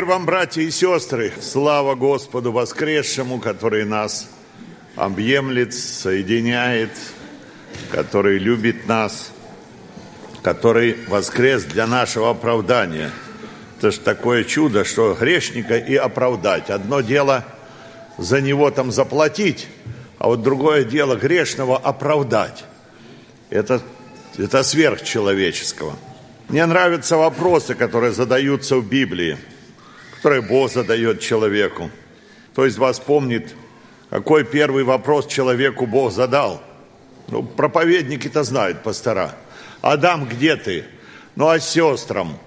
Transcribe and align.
Мир 0.00 0.06
вам, 0.06 0.24
братья 0.24 0.62
и 0.62 0.70
сестры! 0.70 1.30
Слава 1.42 1.94
Господу 1.94 2.52
воскресшему, 2.52 3.38
который 3.38 3.84
нас 3.84 4.30
объемлет, 4.96 5.74
соединяет, 5.74 6.88
который 7.92 8.38
любит 8.38 8.88
нас, 8.88 9.30
который 10.42 10.96
воскрес 11.06 11.64
для 11.64 11.86
нашего 11.86 12.30
оправдания. 12.30 13.10
Это 13.76 13.90
же 13.90 14.00
такое 14.00 14.44
чудо, 14.44 14.86
что 14.86 15.12
грешника 15.12 15.76
и 15.76 15.96
оправдать. 15.96 16.70
Одно 16.70 17.02
дело 17.02 17.44
за 18.16 18.40
него 18.40 18.70
там 18.70 18.92
заплатить, 18.92 19.68
а 20.18 20.28
вот 20.28 20.42
другое 20.42 20.84
дело 20.84 21.14
грешного 21.16 21.76
оправдать. 21.76 22.64
Это, 23.50 23.82
это 24.38 24.62
сверхчеловеческого. 24.62 25.94
Мне 26.48 26.64
нравятся 26.64 27.18
вопросы, 27.18 27.74
которые 27.74 28.12
задаются 28.12 28.76
в 28.76 28.88
Библии– 28.88 29.36
которые 30.20 30.42
Бог 30.42 30.70
задает 30.70 31.20
человеку. 31.20 31.90
Кто 32.52 32.66
из 32.66 32.76
вас 32.76 33.00
помнит, 33.00 33.54
какой 34.10 34.44
первый 34.44 34.84
вопрос 34.84 35.26
человеку 35.26 35.86
Бог 35.86 36.12
задал? 36.12 36.62
Ну, 37.28 37.42
проповедники-то 37.42 38.44
знают, 38.44 38.82
пастора. 38.82 39.34
Адам, 39.80 40.28
где 40.28 40.56
ты? 40.56 40.84
Ну, 41.36 41.48
а 41.48 41.58
сестрам? 41.58 42.38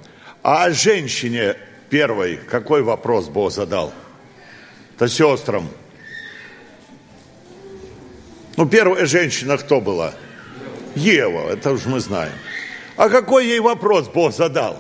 А 0.44 0.70
женщине 0.70 1.56
первой 1.90 2.38
какой 2.38 2.84
вопрос 2.84 3.26
Бог 3.26 3.52
задал? 3.52 3.92
То 5.00 5.08
сестрам. 5.08 5.68
Ну, 8.56 8.68
первая 8.68 9.08
женщина 9.08 9.58
кто 9.58 9.82
была? 9.82 10.14
Ева, 10.94 11.50
это 11.50 11.72
уж 11.72 11.86
мы 11.86 12.00
знаем. 12.00 12.34
А 12.98 13.10
какой 13.10 13.48
ей 13.48 13.62
вопрос 13.62 14.10
Бог 14.10 14.32
задал? 14.32 14.78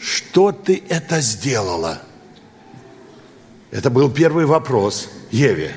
Что 0.00 0.52
ты 0.52 0.82
это 0.88 1.20
сделала? 1.20 2.00
Это 3.70 3.90
был 3.90 4.10
первый 4.10 4.46
вопрос 4.46 5.10
Еве. 5.30 5.74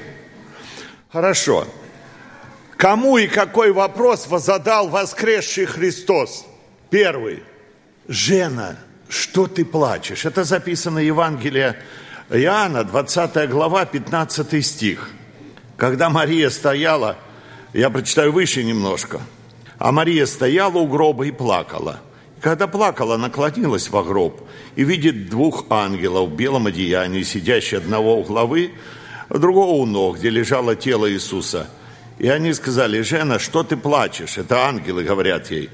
Хорошо. 1.11 1.67
Кому 2.78 3.17
и 3.17 3.28
какой 3.28 3.72
вопрос 3.72 4.28
задал 4.28 4.89
воскресший 4.89 5.66
Христос? 5.66 6.45
Первый. 6.89 7.44
Жена, 8.08 8.78
что 9.09 9.47
ты 9.47 9.66
плачешь? 9.66 10.25
Это 10.25 10.44
записано 10.44 11.00
в 11.00 11.03
Евангелии 11.03 11.75
Иоанна, 12.30 12.83
20 12.83 13.50
глава, 13.50 13.85
15 13.85 14.66
стих. 14.66 15.09
Когда 15.78 16.09
Мария 16.09 16.50
стояла, 16.50 17.17
я 17.73 17.89
прочитаю 17.89 18.31
выше 18.31 18.63
немножко, 18.63 19.19
а 19.78 19.91
Мария 19.91 20.25
стояла 20.25 20.78
у 20.78 20.88
гроба 20.88 21.25
и 21.25 21.31
плакала– 21.31 22.00
когда 22.42 22.67
плакала, 22.67 23.17
наклонилась 23.17 23.89
в 23.89 24.03
гроб 24.03 24.42
и 24.75 24.84
видит 24.84 25.30
двух 25.30 25.66
ангелов 25.70 26.30
в 26.30 26.36
белом 26.36 26.67
одеянии, 26.67 27.22
сидящие 27.22 27.78
одного 27.78 28.20
у 28.20 28.23
главы, 28.23 28.72
а 29.30 29.38
другого 29.38 29.73
у 29.73 29.86
ног, 29.86 30.17
где 30.17 30.30
лежало 30.30 30.75
тело 30.75 31.09
Иисуса. 31.09 31.69
И 32.17 32.28
они 32.28 32.53
сказали, 32.53 33.02
«Жена, 33.02 33.39
что 33.39 33.64
ты 33.64 33.78
плачешь?» 33.78 34.38
Это 34.38 34.66
ангелы 34.66 35.03
говорят 35.03 35.52
ей. 35.52 35.69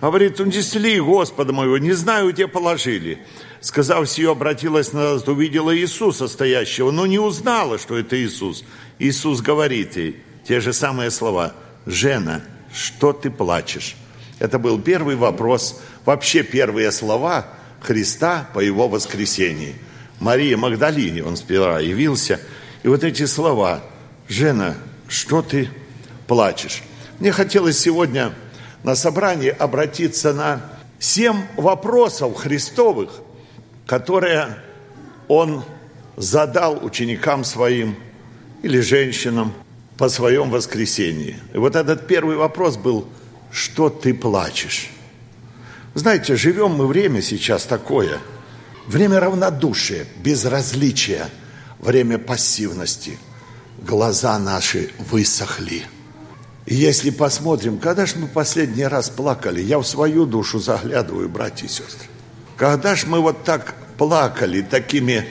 Говорит, 0.00 0.40
унесли 0.40 1.00
Господа 1.00 1.52
моего, 1.52 1.78
не 1.78 1.92
знаю, 1.92 2.32
где 2.32 2.46
положили. 2.48 3.18
Сказав 3.60 4.08
сие, 4.08 4.30
обратилась 4.30 4.92
назад, 4.92 5.28
увидела 5.28 5.76
Иисуса 5.76 6.28
стоящего, 6.28 6.90
но 6.90 7.06
не 7.06 7.18
узнала, 7.18 7.78
что 7.78 7.96
это 7.96 8.18
Иисус. 8.22 8.64
Иисус 8.98 9.40
говорит 9.40 9.96
ей 9.96 10.22
те 10.46 10.60
же 10.60 10.72
самые 10.72 11.10
слова, 11.10 11.54
«Жена, 11.86 12.42
что 12.72 13.12
ты 13.12 13.30
плачешь?» 13.30 13.96
Это 14.38 14.58
был 14.58 14.78
первый 14.78 15.16
вопрос, 15.16 15.80
вообще 16.06 16.42
первые 16.42 16.90
слова 16.90 17.46
Христа 17.80 18.48
по 18.54 18.60
его 18.60 18.88
воскресении. 18.88 19.74
Мария 20.18 20.56
Магдалине 20.56 21.22
он 21.22 21.36
сперва 21.36 21.80
явился. 21.80 22.40
И 22.82 22.88
вот 22.88 23.04
эти 23.04 23.26
слова, 23.26 23.82
«Жена, 24.28 24.74
что 25.08 25.42
ты 25.42 25.68
плачешь?» 26.26 26.82
Мне 27.20 27.32
хотелось 27.32 27.78
сегодня 27.78 28.32
на 28.82 28.94
собрании 28.94 29.50
обратиться 29.50 30.32
на 30.32 30.62
семь 30.98 31.42
вопросов 31.56 32.36
Христовых, 32.36 33.10
которые 33.86 34.56
он 35.28 35.62
задал 36.16 36.82
ученикам 36.82 37.44
своим 37.44 37.96
или 38.62 38.80
женщинам 38.80 39.52
по 39.98 40.08
своем 40.08 40.50
воскресении. 40.50 41.36
И 41.52 41.58
вот 41.58 41.76
этот 41.76 42.06
первый 42.06 42.36
вопрос 42.36 42.78
был– 42.78 43.06
что 43.56 43.88
ты 43.88 44.12
плачешь. 44.12 44.90
Знаете, 45.96 46.36
живем 46.36 46.72
мы 46.72 46.86
время 46.86 47.22
сейчас 47.22 47.64
такое, 47.64 48.18
время 48.86 49.18
равнодушия, 49.18 50.04
безразличия, 50.22 51.30
время 51.78 52.18
пассивности. 52.18 53.18
Глаза 53.78 54.38
наши 54.38 54.90
высохли. 54.98 55.86
И 56.66 56.74
если 56.74 57.08
посмотрим, 57.08 57.78
когда 57.78 58.04
же 58.04 58.18
мы 58.18 58.28
последний 58.28 58.84
раз 58.84 59.08
плакали, 59.08 59.62
я 59.62 59.78
в 59.78 59.84
свою 59.86 60.26
душу 60.26 60.58
заглядываю, 60.58 61.30
братья 61.30 61.64
и 61.64 61.70
сестры. 61.70 62.08
Когда 62.58 62.94
же 62.94 63.06
мы 63.06 63.20
вот 63.20 63.44
так 63.44 63.74
плакали, 63.96 64.60
такими 64.60 65.26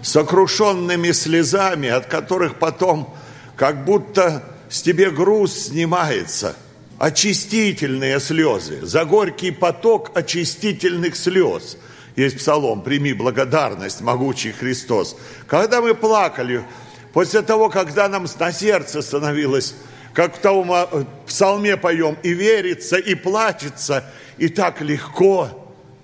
сокрушенными 0.00 1.10
слезами, 1.10 1.88
от 1.88 2.06
которых 2.06 2.60
потом 2.60 3.12
как 3.56 3.84
будто 3.84 4.44
с 4.70 4.80
тебе 4.80 5.10
груз 5.10 5.54
снимается– 5.54 6.54
очистительные 6.98 8.20
слезы, 8.20 8.84
за 8.84 9.04
горький 9.04 9.50
поток 9.50 10.16
очистительных 10.16 11.16
слез. 11.16 11.76
Есть 12.16 12.38
псалом 12.38 12.82
«Прими 12.82 13.12
благодарность, 13.12 14.00
могучий 14.00 14.52
Христос». 14.52 15.16
Когда 15.48 15.80
мы 15.80 15.94
плакали, 15.94 16.64
после 17.12 17.42
того, 17.42 17.68
когда 17.68 18.08
нам 18.08 18.26
на 18.38 18.52
сердце 18.52 19.02
становилось, 19.02 19.74
как 20.12 20.36
в 20.36 20.38
том 20.38 20.72
э, 20.72 21.04
псалме 21.26 21.76
поем, 21.76 22.16
и 22.22 22.32
верится, 22.32 22.96
и 22.96 23.16
плачется, 23.16 24.04
и 24.38 24.48
так 24.48 24.80
легко, 24.80 25.48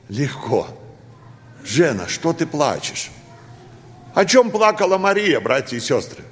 легко. 0.09 0.67
Жена, 1.65 2.09
что 2.09 2.33
ты 2.33 2.45
плачешь? 2.45 3.11
О 4.15 4.25
чем 4.25 4.51
плакала 4.51 4.99
Мария, 4.99 5.39
братья 5.39 5.77
и 5.77 5.81
сестры? 5.81 6.25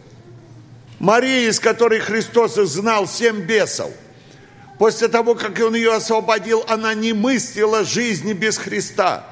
Мария, 0.98 1.48
из 1.48 1.60
которой 1.60 2.00
Христос 2.00 2.56
знал 2.56 3.06
семь 3.06 3.42
бесов– 3.42 3.92
После 4.78 5.08
того, 5.08 5.34
как 5.34 5.58
Он 5.58 5.74
ее 5.74 5.92
освободил, 5.92 6.64
она 6.68 6.94
не 6.94 7.12
мыслила 7.12 7.82
жизни 7.84 8.32
без 8.32 8.56
Христа. 8.58 9.24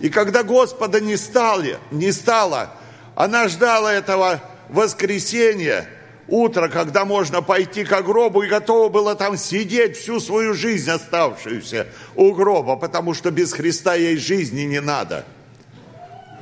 И 0.00 0.08
когда 0.08 0.42
Господа 0.42 1.00
не 1.00 1.16
стало, 1.16 1.78
не 1.90 2.10
стало, 2.10 2.70
она 3.14 3.48
ждала 3.48 3.92
этого 3.92 4.40
воскресенья, 4.70 5.86
утро, 6.26 6.68
когда 6.68 7.04
можно 7.04 7.42
пойти 7.42 7.84
к 7.84 8.02
гробу, 8.02 8.42
и 8.42 8.48
готова 8.48 8.88
была 8.88 9.14
там 9.14 9.36
сидеть 9.36 9.96
всю 9.96 10.20
свою 10.20 10.54
жизнь 10.54 10.90
оставшуюся 10.90 11.88
у 12.14 12.32
гроба, 12.32 12.76
потому 12.76 13.12
что 13.12 13.30
без 13.30 13.52
Христа 13.52 13.94
ей 13.94 14.16
жизни 14.16 14.62
не 14.62 14.80
надо. 14.80 15.26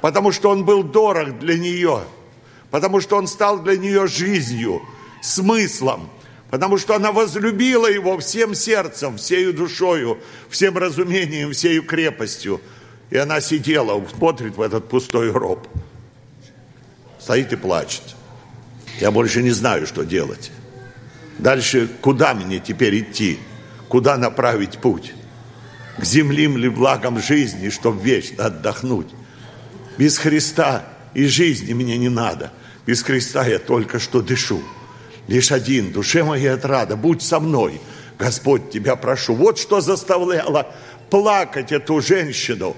Потому 0.03 0.31
что 0.31 0.51
Он 0.51 0.65
был 0.65 0.85
дорог 0.85 1.39
для 1.41 1.59
нее, 1.59 2.03
потому 2.71 3.01
что 3.01 3.17
Он 3.17 3.27
стал 3.27 3.59
для 3.59 3.77
нее 3.77 4.07
жизнью, 4.07 4.83
смыслом– 5.21 6.11
потому 6.51 6.79
что 6.79 6.95
она 6.95 7.13
возлюбила 7.13 7.87
его 7.87 8.19
всем 8.19 8.55
сердцем, 8.55 9.17
всею 9.17 9.53
душою, 9.53 10.19
всем 10.49 10.77
разумением, 10.79 11.53
всею 11.53 11.83
крепостью. 11.83 12.61
И 13.11 13.17
она 13.17 13.41
сидела, 13.41 14.03
смотрит 14.17 14.57
в 14.57 14.61
этот 14.61 14.89
пустой 14.89 15.33
гроб. 15.33 15.67
Стоит 17.19 17.53
и 17.53 17.57
плачет. 17.57 18.03
Я 19.01 19.11
больше 19.11 19.43
не 19.43 19.51
знаю, 19.51 19.87
что 19.87 20.05
делать. 20.05 20.51
Дальше 21.39 21.89
куда 22.01 22.35
мне 22.35 22.61
теперь 22.61 23.01
идти? 23.01 23.39
Куда 23.89 24.17
направить 24.17 24.79
путь? 24.79 25.13
К 25.99 26.05
землим 26.05 26.57
ли 26.57 26.69
благам 26.69 27.21
жизни, 27.21 27.69
чтобы 27.71 28.03
вечно 28.03 28.47
отдохнуть? 28.47 29.09
Без 29.99 30.19
Христа 30.19 30.85
и 31.15 31.27
жизни 31.27 31.73
мне 31.73 31.97
не 31.97 32.09
надо. 32.09 32.53
Без 32.87 33.03
Христа 33.03 33.47
я 33.47 33.59
только 33.59 33.99
что 33.99 34.23
дышу 34.23 34.63
лишь 35.27 35.53
один, 35.53 35.93
душе 35.93 36.25
моей 36.25 36.53
отрада, 36.53 36.97
будь 36.97 37.23
со 37.23 37.41
мной, 37.41 37.81
Господь, 38.19 38.71
тебя 38.71 38.97
прошу. 38.97 39.35
Вот 39.35 39.59
что 39.59 39.81
заставляло 39.81 40.75
плакать 41.11 41.73
эту 41.73 42.01
женщину. 42.01 42.77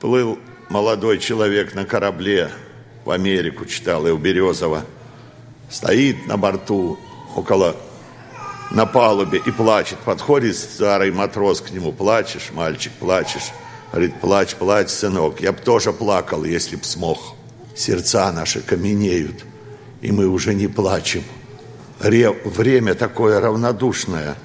Плыл 0.00 0.38
молодой 0.68 1.18
человек 1.18 1.74
на 1.74 1.84
корабле 1.84 2.50
в 3.04 3.10
Америку, 3.10 3.64
читал 3.66 4.06
и 4.06 4.10
у 4.10 4.18
Березова. 4.18 4.84
Стоит 5.70 6.26
на 6.26 6.36
борту 6.36 6.98
около 7.34 7.76
на 8.70 8.86
палубе 8.86 9.40
и 9.44 9.50
плачет. 9.52 9.98
Подходит 9.98 10.56
старый 10.56 11.12
матрос 11.12 11.60
к 11.60 11.70
нему. 11.70 11.92
Плачешь, 11.92 12.50
мальчик, 12.52 12.92
плачешь. 12.98 13.52
Говорит, 13.92 14.20
плачь, 14.20 14.54
плачь, 14.56 14.90
сынок. 14.90 15.40
Я 15.40 15.52
бы 15.52 15.58
тоже 15.58 15.92
плакал, 15.92 16.44
если 16.44 16.76
б 16.76 16.84
смог. 16.84 17.18
Сердца 17.76 18.32
наши 18.32 18.60
каменеют, 18.60 19.44
и 20.00 20.10
мы 20.10 20.26
уже 20.26 20.54
не 20.54 20.66
плачем 20.66 21.22
время 22.00 22.94
такое 22.94 23.40
равнодушное. 23.40 24.36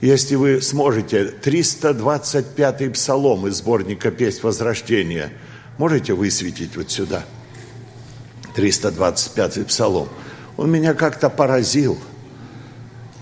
Если 0.00 0.34
вы 0.34 0.62
сможете, 0.62 1.34
325-й 1.42 2.90
псалом 2.90 3.46
из 3.46 3.56
сборника 3.56 4.10
«Песнь 4.10 4.40
Возрождения», 4.42 5.32
Можете 5.80 6.12
высветить 6.12 6.76
вот 6.76 6.90
сюда? 6.90 7.24
325 8.54 9.66
псалом. 9.66 10.10
Он 10.58 10.70
меня 10.70 10.92
как-то 10.92 11.30
поразил. 11.30 11.98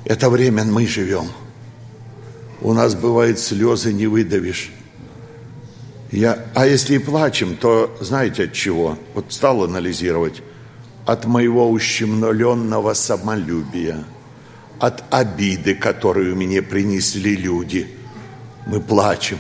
Это 0.05 0.29
время 0.29 0.65
мы 0.65 0.85
живем. 0.85 1.29
У 2.61 2.73
нас 2.73 2.97
бывает 2.97 3.39
слезы 3.39 3.93
не 3.93 4.09
выдавишь. 4.09 4.73
Я, 6.11 6.47
а 6.57 6.67
если 6.67 6.97
и 6.97 6.99
плачем, 6.99 7.57
то 7.57 7.97
знаете 8.01 8.47
от 8.47 8.55
чего? 8.55 8.99
Вот 9.15 9.27
стал 9.33 9.63
анализировать. 9.63 10.43
От 11.09 11.25
моего 11.25 11.71
ущемленного 11.71 12.93
самолюбия, 12.93 14.05
от 14.79 15.03
обиды, 15.09 15.75
которую 15.75 16.37
мне 16.37 16.61
принесли 16.61 17.35
люди. 17.35 17.89
Мы 18.67 18.79
плачем. 18.79 19.39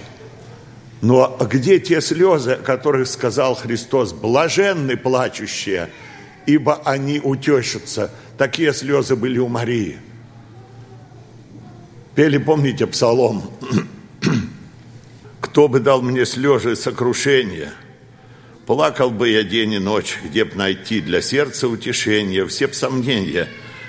Но 1.02 1.36
где 1.38 1.78
те 1.78 2.00
слезы, 2.00 2.52
о 2.52 2.56
которых 2.56 3.06
сказал 3.06 3.54
Христос? 3.54 4.14
Блаженны 4.14 4.96
плачущие, 4.96 5.90
ибо 6.46 6.76
они 6.86 7.20
утешатся. 7.20 8.10
Такие 8.38 8.72
слезы 8.72 9.14
были 9.14 9.38
у 9.38 9.48
Марии. 9.48 9.98
Пели, 12.14 12.38
помните, 12.38 12.86
псалом? 12.86 13.42
Кто 15.42 15.68
бы 15.68 15.80
дал 15.80 16.00
мне 16.00 16.24
слезы 16.24 16.76
сокрушения? 16.76 17.74
Плакал 18.68 19.10
бы 19.10 19.30
я 19.30 19.42
день 19.42 19.72
и 19.72 19.78
ночь, 19.80 20.18
где 20.22 20.44
б 20.44 20.54
найти 20.54 21.00
для 21.00 21.20
сердца 21.22 21.66
утешение. 21.66 22.46
Все 22.46 22.68
б 22.68 22.74
сомнения 22.74 23.48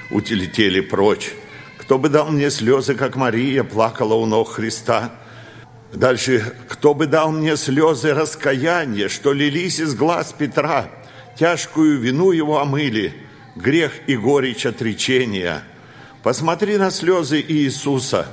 утилетели 0.10 0.80
прочь. 0.80 1.34
Кто 1.78 2.00
бы 2.00 2.10
дал 2.10 2.32
мне 2.32 2.50
слезы, 2.50 2.96
как 2.96 3.16
Мария 3.16 3.64
плакала 3.64 4.16
у 4.16 4.26
ног 4.26 4.54
Христа– 4.54 5.14
Дальше, 5.94 6.54
кто 6.68 6.94
бы 6.94 7.08
дал 7.08 7.32
мне 7.32 7.58
слезы 7.58 8.14
раскаяния, 8.14 9.10
что 9.10 9.34
лились 9.34 9.80
из 9.80 9.96
глаз 9.96 10.36
Петра, 10.38 10.90
тяжкую 11.38 12.00
вину 12.00 12.32
его 12.32 12.60
омыли, 12.60 13.14
грех 13.56 13.94
и 14.08 14.16
горечь 14.16 14.66
отречения. 14.66 15.64
Посмотри 16.22 16.78
на 16.78 16.92
слезы 16.92 17.42
Иисуса, 17.42 18.28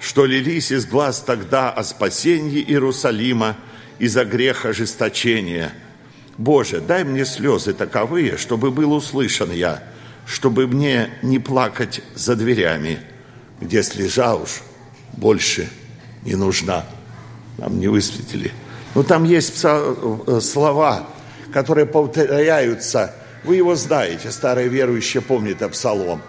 что 0.00 0.26
лились 0.26 0.70
из 0.70 0.86
глаз 0.86 1.22
тогда 1.22 1.70
о 1.70 1.82
спасении 1.82 2.62
Иерусалима 2.62 3.56
из-за 3.98 4.24
греха 4.24 4.70
ожесточения. 4.70 5.72
Боже, 6.38 6.80
дай 6.80 7.04
мне 7.04 7.24
слезы 7.24 7.72
таковые, 7.72 8.36
чтобы 8.36 8.70
был 8.70 8.92
услышан 8.92 9.50
я, 9.50 9.82
чтобы 10.26 10.66
мне 10.66 11.10
не 11.22 11.38
плакать 11.38 12.02
за 12.14 12.36
дверями, 12.36 13.00
где 13.60 13.82
слежа 13.82 14.34
уж 14.34 14.62
больше 15.12 15.68
не 16.22 16.34
нужна. 16.34 16.84
Нам 17.58 17.78
не 17.78 17.88
высветили. 17.88 18.52
Но 18.94 19.02
там 19.02 19.24
есть 19.24 19.60
э, 19.62 20.40
слова, 20.42 21.08
которые 21.52 21.86
повторяются. 21.86 23.14
Вы 23.44 23.56
его 23.56 23.74
знаете, 23.74 24.30
старые 24.30 24.68
верующие 24.68 25.22
помнят 25.22 25.62
о 25.62 25.68
псалом. 25.68 26.20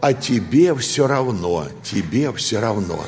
А 0.00 0.12
тебе 0.12 0.74
все 0.74 1.06
равно, 1.06 1.68
тебе 1.84 2.32
все 2.32 2.60
равно. 2.60 3.04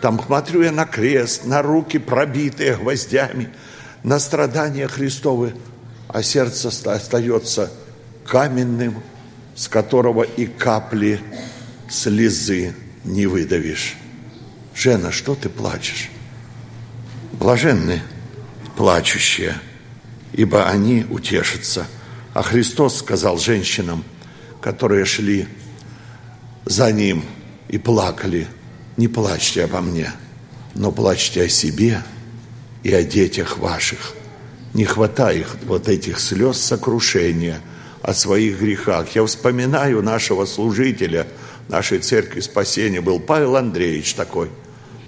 Там 0.00 0.22
смотрю 0.24 0.62
я 0.62 0.72
на 0.72 0.86
крест, 0.86 1.44
на 1.44 1.62
руки, 1.62 1.98
пробитые 1.98 2.76
гвоздями, 2.76 3.50
на 4.02 4.18
страдания 4.18 4.88
Христовы, 4.88 5.54
а 6.08 6.22
сердце 6.22 6.68
остается 6.68 7.70
каменным, 8.26 9.02
с 9.54 9.68
которого 9.68 10.22
и 10.22 10.46
капли 10.46 11.20
слезы 11.88 12.74
не 13.04 13.26
выдавишь. 13.26 13.96
Жена, 14.74 15.12
что 15.12 15.34
ты 15.34 15.48
плачешь? 15.48 16.10
Блаженны 17.32 18.00
плачущие, 18.76 19.56
ибо 20.32 20.68
они 20.68 21.04
утешатся. 21.10 21.86
А 22.32 22.42
Христос 22.42 22.98
сказал 22.98 23.36
женщинам, 23.36 24.04
которые 24.62 25.04
шли 25.04 25.46
за 26.64 26.90
Ним 26.92 27.24
и 27.68 27.76
плакали, 27.76 28.46
не 29.00 29.08
плачьте 29.08 29.64
обо 29.64 29.80
мне, 29.80 30.12
но 30.76 30.92
плачьте 30.92 31.42
о 31.42 31.48
себе 31.48 32.02
и 32.84 32.94
о 32.94 33.02
детях 33.02 33.58
ваших. 33.58 34.14
Не 34.74 34.84
хватает 34.84 35.48
вот 35.64 35.88
этих 35.88 36.20
слез 36.20 36.58
сокрушения 36.58 37.60
о 38.02 38.14
своих 38.14 38.60
грехах. 38.60 39.08
Я 39.16 39.26
вспоминаю 39.26 40.02
нашего 40.02 40.44
служителя 40.44 41.26
нашей 41.68 41.98
церкви 41.98 42.40
спасения, 42.40 43.00
был 43.00 43.18
Павел 43.18 43.56
Андреевич 43.56 44.14
такой– 44.14 44.50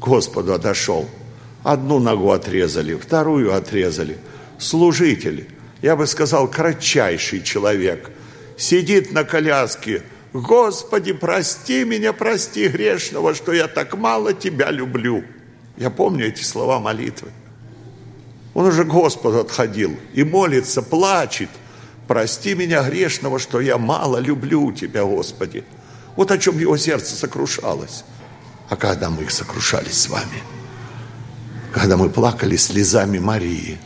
Господу 0.02 0.52
отошел. 0.52 1.08
Одну 1.62 2.00
ногу 2.00 2.32
отрезали, 2.32 2.94
вторую 2.94 3.54
отрезали. 3.54 4.18
Служитель, 4.58 5.46
я 5.80 5.96
бы 5.96 6.06
сказал, 6.06 6.48
кратчайший 6.48 7.42
человек, 7.42 8.10
сидит 8.56 9.12
на 9.12 9.24
коляске. 9.24 10.02
Господи, 10.32 11.12
прости 11.12 11.84
меня, 11.84 12.12
прости 12.12 12.68
грешного, 12.68 13.34
что 13.34 13.52
я 13.52 13.68
так 13.68 13.96
мало 13.96 14.32
Тебя 14.32 14.70
люблю. 14.70 15.24
Я 15.76 15.90
помню 15.90 16.28
эти 16.28 16.42
слова 16.42 16.80
молитвы. 16.80 17.30
Он 18.54 18.66
уже 18.66 18.84
к 18.84 18.88
Господу 18.88 19.40
отходил 19.40 19.96
и 20.14 20.24
молится, 20.24 20.82
плачет. 20.82 21.50
Прости 22.08 22.54
меня 22.54 22.82
грешного, 22.82 23.38
что 23.38 23.60
я 23.60 23.78
мало 23.78 24.18
люблю 24.18 24.72
Тебя, 24.72 25.04
Господи. 25.04 25.64
Вот 26.16 26.30
о 26.30 26.38
чем 26.38 26.58
его 26.58 26.76
сердце 26.76 27.14
сокрушалось. 27.14 28.04
А 28.68 28.76
когда 28.76 29.10
мы 29.10 29.24
их 29.24 29.30
сокрушались 29.30 30.00
с 30.00 30.08
вами, 30.08 30.42
когда 31.72 31.96
мы 31.98 32.08
плакали 32.08 32.56
слезами 32.56 33.18
Марии, 33.18 33.78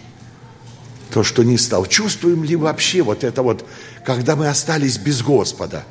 то, 1.10 1.24
что 1.24 1.42
не 1.42 1.58
стал, 1.58 1.86
чувствуем 1.86 2.44
ли 2.44 2.54
вообще 2.54 3.02
вот 3.02 3.24
это 3.24 3.42
вот, 3.42 3.64
когда 4.04 4.36
мы 4.36 4.48
остались 4.48 4.98
без 4.98 5.22
Господа? 5.22 5.84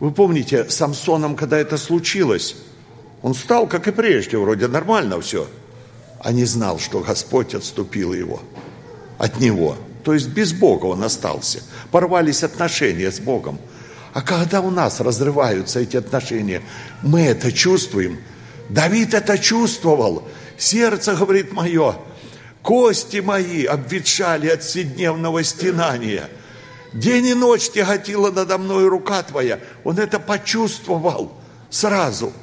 Вы 0.00 0.10
помните, 0.10 0.68
с 0.68 0.74
Самсоном, 0.74 1.36
когда 1.36 1.58
это 1.58 1.76
случилось, 1.76 2.56
он 3.22 3.34
стал, 3.34 3.66
как 3.66 3.88
и 3.88 3.92
прежде, 3.92 4.36
вроде 4.36 4.68
нормально 4.68 5.20
все, 5.20 5.48
а 6.20 6.32
не 6.32 6.44
знал, 6.44 6.78
что 6.78 7.00
Господь 7.00 7.54
отступил 7.54 8.12
его 8.12 8.40
от 9.18 9.40
него. 9.40 9.76
То 10.02 10.12
есть 10.12 10.28
без 10.28 10.52
Бога 10.52 10.86
он 10.86 11.02
остался. 11.02 11.62
Порвались 11.90 12.42
отношения 12.42 13.10
с 13.10 13.20
Богом. 13.20 13.58
А 14.12 14.20
когда 14.20 14.60
у 14.60 14.70
нас 14.70 15.00
разрываются 15.00 15.80
эти 15.80 15.96
отношения, 15.96 16.62
мы 17.02 17.22
это 17.22 17.50
чувствуем. 17.50 18.18
Давид 18.68 19.14
это 19.14 19.38
чувствовал. 19.38 20.28
Сердце, 20.58 21.14
говорит 21.14 21.52
мое, 21.52 21.96
кости 22.62 23.18
мои 23.18 23.64
обветшали 23.64 24.48
от 24.48 24.62
седневного 24.62 25.42
стенания. 25.42 26.28
День 26.94 27.26
и 27.26 27.34
ночь 27.34 27.68
тяготила 27.68 28.30
надо 28.30 28.56
мной 28.56 28.88
рука 28.88 29.22
твоя. 29.22 29.60
Он 29.84 29.98
это 29.98 30.18
почувствовал 30.18 31.32
сразу– 31.68 32.32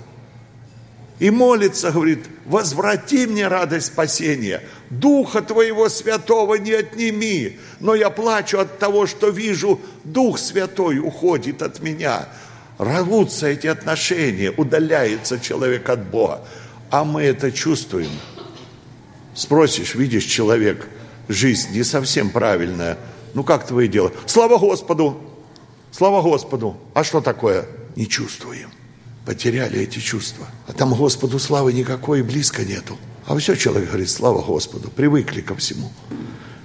и 1.22 1.30
молится, 1.30 1.92
говорит, 1.92 2.26
возврати 2.46 3.28
мне 3.28 3.48
радость 3.48 3.88
спасения, 3.88 4.64
Духа 4.90 5.44
Твоего 5.44 5.88
Святого 5.88 6.56
не 6.56 6.72
отними, 6.72 7.60
но 7.80 7.94
я 7.94 8.10
плачу 8.10 8.58
от 8.58 8.80
того, 8.80 9.06
что 9.06 9.30
вижу, 9.30 9.80
Дух 10.04 10.40
Святой 10.40 10.98
уходит 10.98 11.62
от 11.62 11.80
меня. 11.80 12.28
Рвутся 12.80 13.50
эти 13.50 13.68
отношения, 13.68 14.50
удаляется 14.50 15.40
человек 15.40 15.88
от 15.90 16.10
Бога, 16.10 16.42
а 16.90 17.04
мы 17.04 17.22
это 17.22 17.52
чувствуем. 17.52 18.10
Спросишь, 19.36 19.94
видишь, 19.94 20.26
человек, 20.26 20.88
жизнь 21.28 21.70
не 21.72 21.84
совсем 21.84 22.32
правильная, 22.32 22.98
ну 23.34 23.44
как 23.44 23.66
твои 23.66 23.88
дела? 23.88 24.12
Слава 24.26 24.58
Господу! 24.58 25.18
Слава 25.92 26.22
Господу! 26.22 26.78
А 26.94 27.04
что 27.04 27.22
такое? 27.22 27.66
Не 27.96 28.08
чувствуем 28.08 28.70
потеряли 29.26 29.80
эти 29.80 30.00
чувства. 30.00 30.48
А 30.68 30.74
там 30.74 30.94
Господу 30.94 31.40
славы 31.40 31.74
никакой 31.74 32.22
близко 32.24 32.64
нету. 32.64 32.98
А 33.26 33.38
все 33.38 33.56
человек 33.56 33.90
говорит, 33.90 34.10
слава 34.10 34.42
Господу, 34.42 34.90
привыкли 34.90 35.42
ко 35.42 35.56
всему. 35.56 35.92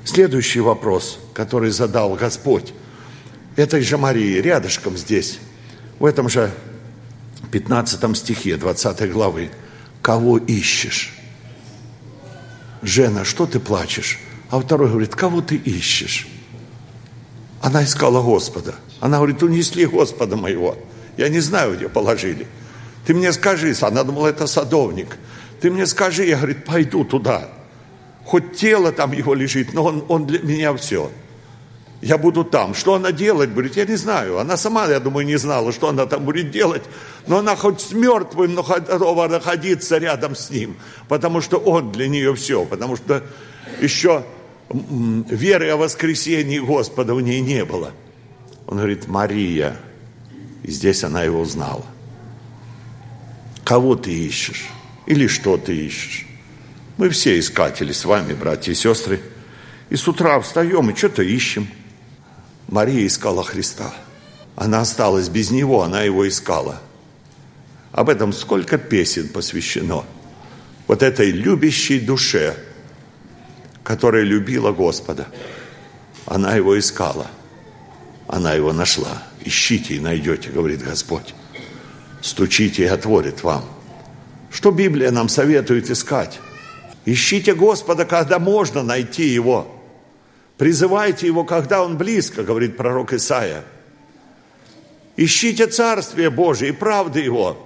Следующий 0.04 0.60
вопрос, 0.60 1.18
который 1.34 1.70
задал 1.70 2.14
Господь, 2.14 2.72
этой 3.56 3.82
же 3.82 3.98
Марии, 3.98 4.40
рядышком 4.40 4.96
здесь, 4.96 5.38
в 5.98 6.04
этом 6.04 6.28
же 6.28 6.52
15 7.50 8.16
стихе 8.16 8.56
20 8.56 9.12
главы, 9.12 9.50
кого 10.02 10.38
ищешь? 10.38 11.14
Жена, 12.82 13.24
что 13.24 13.46
ты 13.46 13.58
плачешь? 13.60 14.18
А 14.50 14.60
второй 14.60 14.88
говорит, 14.88 15.14
кого 15.14 15.40
ты 15.40 15.56
ищешь? 15.56 16.28
Она 17.66 17.82
искала 17.82 18.22
Господа. 18.22 18.76
Она 19.00 19.16
говорит, 19.16 19.42
унесли 19.42 19.86
Господа 19.86 20.36
моего. 20.36 20.76
Я 21.16 21.28
не 21.28 21.40
знаю, 21.40 21.74
где 21.74 21.88
положили. 21.88 22.46
Ты 23.04 23.12
мне 23.12 23.32
скажи, 23.32 23.74
она 23.80 24.04
думала, 24.04 24.28
это 24.28 24.46
садовник. 24.46 25.18
Ты 25.60 25.72
мне 25.72 25.84
скажи, 25.86 26.26
я, 26.26 26.36
говорит, 26.36 26.64
пойду 26.64 27.04
туда. 27.04 27.48
Хоть 28.24 28.54
тело 28.56 28.92
там 28.92 29.10
его 29.10 29.34
лежит, 29.34 29.74
но 29.74 29.82
он, 29.82 30.04
он 30.06 30.26
для 30.28 30.38
меня 30.38 30.72
все. 30.76 31.10
Я 32.00 32.18
буду 32.18 32.44
там. 32.44 32.72
Что 32.72 32.94
она 32.94 33.10
делать 33.10 33.50
будет, 33.50 33.76
я 33.76 33.84
не 33.84 33.96
знаю. 33.96 34.38
Она 34.38 34.56
сама, 34.56 34.86
я 34.86 35.00
думаю, 35.00 35.26
не 35.26 35.36
знала, 35.36 35.72
что 35.72 35.88
она 35.88 36.06
там 36.06 36.24
будет 36.24 36.52
делать. 36.52 36.84
Но 37.26 37.38
она 37.38 37.56
хоть 37.56 37.80
с 37.80 37.90
мертвым, 37.90 38.54
но 38.54 38.62
готова 38.62 39.26
находиться 39.26 39.98
рядом 39.98 40.36
с 40.36 40.50
ним. 40.50 40.76
Потому 41.08 41.40
что 41.40 41.56
он 41.56 41.90
для 41.90 42.06
нее 42.06 42.32
все. 42.36 42.64
Потому 42.64 42.94
что 42.94 43.24
еще 43.80 44.22
веры 44.70 45.70
о 45.70 45.76
воскресении 45.76 46.58
Господа 46.58 47.14
в 47.14 47.20
ней 47.20 47.40
не 47.40 47.64
было. 47.64 47.92
Он 48.66 48.78
говорит, 48.78 49.06
Мария. 49.06 49.76
И 50.62 50.70
здесь 50.70 51.04
она 51.04 51.22
его 51.22 51.40
узнала. 51.40 51.84
Кого 53.64 53.94
ты 53.96 54.12
ищешь? 54.12 54.66
Или 55.06 55.28
что 55.28 55.56
ты 55.56 55.74
ищешь? 55.74 56.26
Мы 56.96 57.10
все 57.10 57.38
искатели 57.38 57.92
с 57.92 58.04
вами, 58.04 58.32
братья 58.32 58.72
и 58.72 58.74
сестры. 58.74 59.20
И 59.90 59.96
с 59.96 60.08
утра 60.08 60.40
встаем 60.40 60.90
и 60.90 60.96
что-то 60.96 61.22
ищем. 61.22 61.68
Мария 62.68 63.06
искала 63.06 63.44
Христа. 63.44 63.94
Она 64.56 64.80
осталась 64.80 65.28
без 65.28 65.50
Него, 65.50 65.82
она 65.82 66.02
Его 66.02 66.26
искала. 66.26 66.80
Об 67.92 68.08
этом 68.08 68.32
сколько 68.32 68.78
песен 68.78 69.28
посвящено. 69.28 70.04
Вот 70.88 71.02
этой 71.02 71.30
любящей 71.30 72.00
душе, 72.00 72.56
которая 73.86 74.24
любила 74.24 74.72
Господа. 74.72 75.28
Она 76.26 76.56
Его 76.56 76.76
искала. 76.76 77.28
Она 78.26 78.52
Его 78.54 78.72
нашла. 78.72 79.22
Ищите 79.44 79.94
и 79.94 80.00
найдете, 80.00 80.50
говорит 80.50 80.82
Господь. 80.82 81.36
Стучите 82.20 82.82
и 82.82 82.86
отворит 82.86 83.44
вам. 83.44 83.64
Что 84.50 84.72
Библия 84.72 85.12
нам 85.12 85.28
советует 85.28 85.88
искать? 85.88 86.40
Ищите 87.04 87.54
Господа, 87.54 88.04
когда 88.04 88.40
можно 88.40 88.82
найти 88.82 89.28
Его. 89.28 89.68
Призывайте 90.58 91.28
Его, 91.28 91.44
когда 91.44 91.84
Он 91.84 91.96
близко, 91.96 92.42
говорит 92.42 92.76
пророк 92.76 93.12
Исаия. 93.12 93.62
Ищите 95.16 95.68
Царствие 95.68 96.30
Божие 96.30 96.70
и 96.70 96.74
правды 96.74 97.20
Его. 97.20 97.56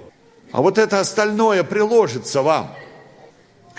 А 0.52 0.60
вот 0.60 0.76
это 0.76 1.00
остальное 1.00 1.64
приложится 1.64 2.42
вам. 2.42 2.74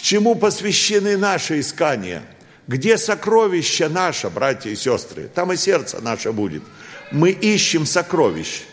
Чему 0.01 0.34
посвящены 0.34 1.15
наши 1.15 1.60
искания? 1.60 2.24
Где 2.67 2.98
сокровище 2.98 3.88
наше, 3.88 4.29
братья 4.29 4.72
и 4.72 4.75
сестры? 4.75 5.29
Там 5.34 5.53
и 5.53 5.58
сердце 5.58 6.01
наше 6.01 6.31
будет. 6.31 6.63
Мы 7.12 7.29
ищем 7.29 7.86
сокровищ. 7.86 8.63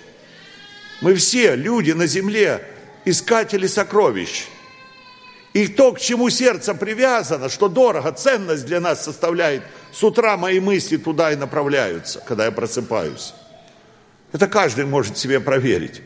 Мы 1.02 1.14
все 1.14 1.54
люди 1.54 1.92
на 1.92 2.06
земле, 2.06 2.64
искатели 3.04 3.66
сокровищ. 3.66 4.46
И 5.52 5.68
то, 5.68 5.92
к 5.92 6.00
чему 6.00 6.30
сердце 6.30 6.74
привязано, 6.74 7.48
что 7.48 7.68
дорого, 7.68 8.12
ценность 8.12 8.64
для 8.64 8.80
нас 8.80 9.04
составляет, 9.04 9.62
с 9.92 10.02
утра 10.02 10.36
мои 10.36 10.60
мысли 10.60 10.96
туда 10.96 11.32
и 11.32 11.36
направляются, 11.36 12.20
когда 12.20 12.46
я 12.46 12.52
просыпаюсь. 12.52 13.34
Это 14.32 14.46
каждый 14.46 14.86
может 14.86 15.18
себе 15.18 15.40
проверить. 15.40 16.00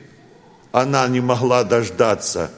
Она 0.73 1.07
не 1.09 1.21
могла 1.21 1.65
дождаться 1.65 2.51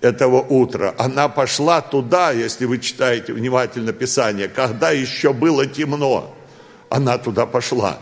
этого 0.00 0.40
утра. 0.40 0.94
Она 0.98 1.28
пошла 1.28 1.80
туда, 1.80 2.32
если 2.32 2.64
вы 2.64 2.78
читаете 2.78 3.32
внимательно 3.32 3.92
Писание, 3.92 4.48
когда 4.48 4.90
еще 4.90 5.32
было 5.32 5.66
темно. 5.66 6.34
Она 6.88 7.18
туда 7.18 7.46
пошла, 7.46 7.98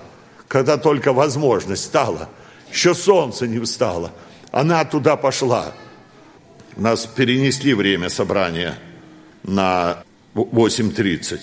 когда 0.47 0.77
только 0.77 1.13
возможность 1.13 1.85
стала. 1.85 2.29
Еще 2.73 2.95
солнце 2.95 3.47
не 3.47 3.59
встало. 3.59 4.13
Она 4.51 4.85
туда 4.85 5.17
пошла. 5.17 5.73
Нас 6.77 7.07
перенесли 7.07 7.75
время 7.75 8.09
собрания 8.09 8.79
на 9.43 10.05
8.30. 10.35 11.41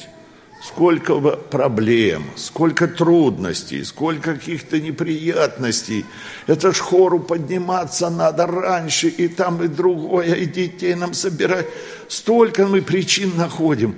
Сколько 0.67 1.19
проблем, 1.19 2.23
сколько 2.35 2.87
трудностей, 2.87 3.83
сколько 3.83 4.33
каких-то 4.33 4.79
неприятностей. 4.79 6.05
Это 6.47 6.73
ж 6.73 6.79
хору 6.79 7.19
подниматься 7.19 8.09
надо 8.09 8.47
раньше, 8.47 9.09
и 9.09 9.27
там, 9.27 9.61
и 9.63 9.67
другое, 9.67 10.33
и 10.33 10.47
детей 10.47 10.95
нам 10.95 11.13
собирать. 11.13 11.67
Столько 12.07 12.65
мы 12.65 12.81
причин 12.81 13.37
находим. 13.37 13.95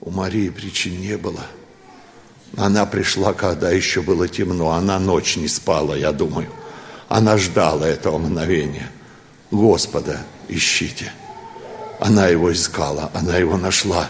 У 0.00 0.10
Марии 0.10 0.50
причин 0.50 1.00
не 1.00 1.16
было. 1.16 1.44
Она 2.56 2.86
пришла, 2.86 3.32
когда 3.32 3.72
еще 3.72 4.02
было 4.02 4.28
темно. 4.28 4.70
Она 4.70 5.00
ночь 5.00 5.36
не 5.36 5.48
спала, 5.48 5.96
я 5.96 6.12
думаю. 6.12 6.48
Она 7.08 7.36
ждала 7.38 7.88
этого 7.88 8.18
мгновения. 8.18 8.88
Господа 9.50 10.20
ищите. 10.48 11.12
Она 11.98 12.28
его 12.28 12.52
искала, 12.52 13.10
она 13.14 13.36
его 13.36 13.56
нашла. 13.56 14.08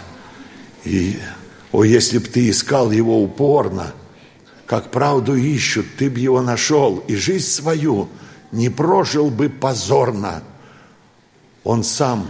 И, 0.83 1.19
о, 1.71 1.83
если 1.83 2.17
б 2.17 2.27
ты 2.27 2.49
искал 2.49 2.91
его 2.91 3.21
упорно, 3.21 3.93
как 4.65 4.91
правду 4.91 5.35
ищут, 5.35 5.85
ты 5.97 6.09
б 6.09 6.19
его 6.19 6.41
нашел, 6.41 6.97
и 7.07 7.15
жизнь 7.15 7.47
свою 7.47 8.09
не 8.51 8.69
прожил 8.69 9.29
бы 9.29 9.49
позорно. 9.49 10.43
Он 11.63 11.83
сам 11.83 12.29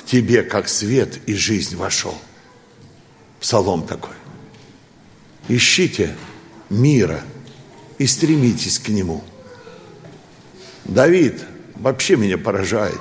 к 0.00 0.06
тебе, 0.06 0.42
как 0.42 0.68
свет 0.68 1.18
и 1.26 1.34
жизнь 1.34 1.76
вошел. 1.76 2.14
Псалом 3.40 3.86
такой. 3.86 4.14
Ищите 5.48 6.16
мира 6.68 7.22
и 7.98 8.06
стремитесь 8.06 8.78
к 8.78 8.88
нему. 8.88 9.24
Давид– 10.84 11.44
вообще 11.80 12.16
меня 12.16 12.38
поражает. 12.38 13.00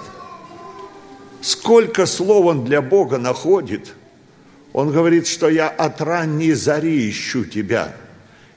Сколько 1.41 2.05
слов 2.05 2.45
он 2.45 2.65
для 2.65 2.81
Бога 2.81 3.17
находит. 3.17 3.93
Он 4.73 4.91
говорит, 4.91 5.27
что 5.27 5.49
я 5.49 5.67
от 5.67 6.01
ранней 6.01 6.53
зари 6.53 7.09
ищу 7.09 7.45
тебя. 7.45 7.95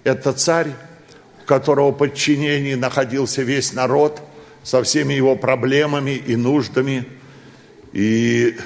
Это 0.04 0.32
царь, 0.32 0.68
у 1.42 1.46
которого 1.46 1.92
подчинении 1.92 2.74
находился 2.74 3.42
весь 3.42 3.72
народ 3.72 4.20
со 4.62 4.82
всеми 4.82 5.14
его 5.14 5.36
проблемами 5.36 6.12
и 6.12 6.36
нуждами 6.36 7.06
и 7.92 8.56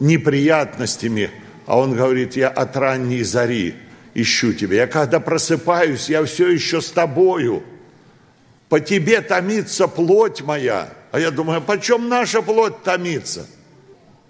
неприятностями. 0.00 1.30
А 1.66 1.78
он 1.78 1.94
говорит, 1.94 2.36
я 2.36 2.48
от 2.48 2.76
ранней 2.76 3.22
зари 3.22 3.74
ищу 4.14 4.52
тебя. 4.52 4.76
Я 4.76 4.86
когда 4.86 5.20
просыпаюсь, 5.20 6.08
я 6.08 6.24
все 6.24 6.48
еще 6.48 6.80
с 6.80 6.90
тобою– 6.90 7.62
по 8.68 8.80
тебе 8.80 9.20
томится 9.20 9.88
плоть 9.88 10.42
моя. 10.42 10.92
А 11.10 11.18
я 11.18 11.30
думаю, 11.30 11.62
почем 11.62 12.08
наша 12.08 12.42
плоть 12.42 12.82
томится? 12.82 13.46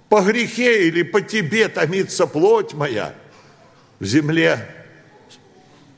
По 0.08 0.20
грехе 0.22 0.88
или 0.88 1.02
по 1.02 1.20
тебе 1.20 1.68
томится 1.68 2.26
плоть 2.26 2.74
моя? 2.74 3.14
В 4.00 4.04
земле 4.04 4.66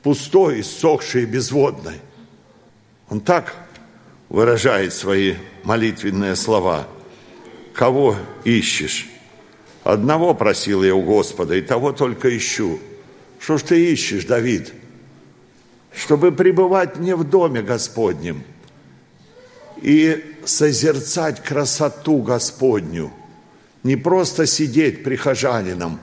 пустой, 0.02 0.60
иссохшей 0.60 1.26
безводной. 1.26 2.00
Он 3.08 3.20
так 3.20 3.54
выражает 4.28 4.92
свои 4.92 5.34
молитвенные 5.62 6.36
слова. 6.36 6.88
Кого 7.74 8.16
ищешь? 8.44 9.06
Одного 9.84 10.34
просил 10.34 10.82
я 10.82 10.94
у 10.94 11.02
Господа, 11.02 11.54
и 11.54 11.62
того 11.62 11.92
только 11.92 12.36
ищу. 12.36 12.78
Что 13.38 13.58
ж 13.58 13.62
ты 13.62 13.92
ищешь, 13.92 14.24
Давид? 14.24 14.72
чтобы 15.94 16.32
пребывать 16.32 16.98
не 16.98 17.14
в 17.14 17.24
доме 17.24 17.62
Господнем 17.62 18.44
и 19.82 20.36
созерцать 20.44 21.42
красоту 21.42 22.22
Господню, 22.22 23.12
не 23.82 23.96
просто 23.96 24.46
сидеть 24.46 25.02
прихожанином, 25.02 26.00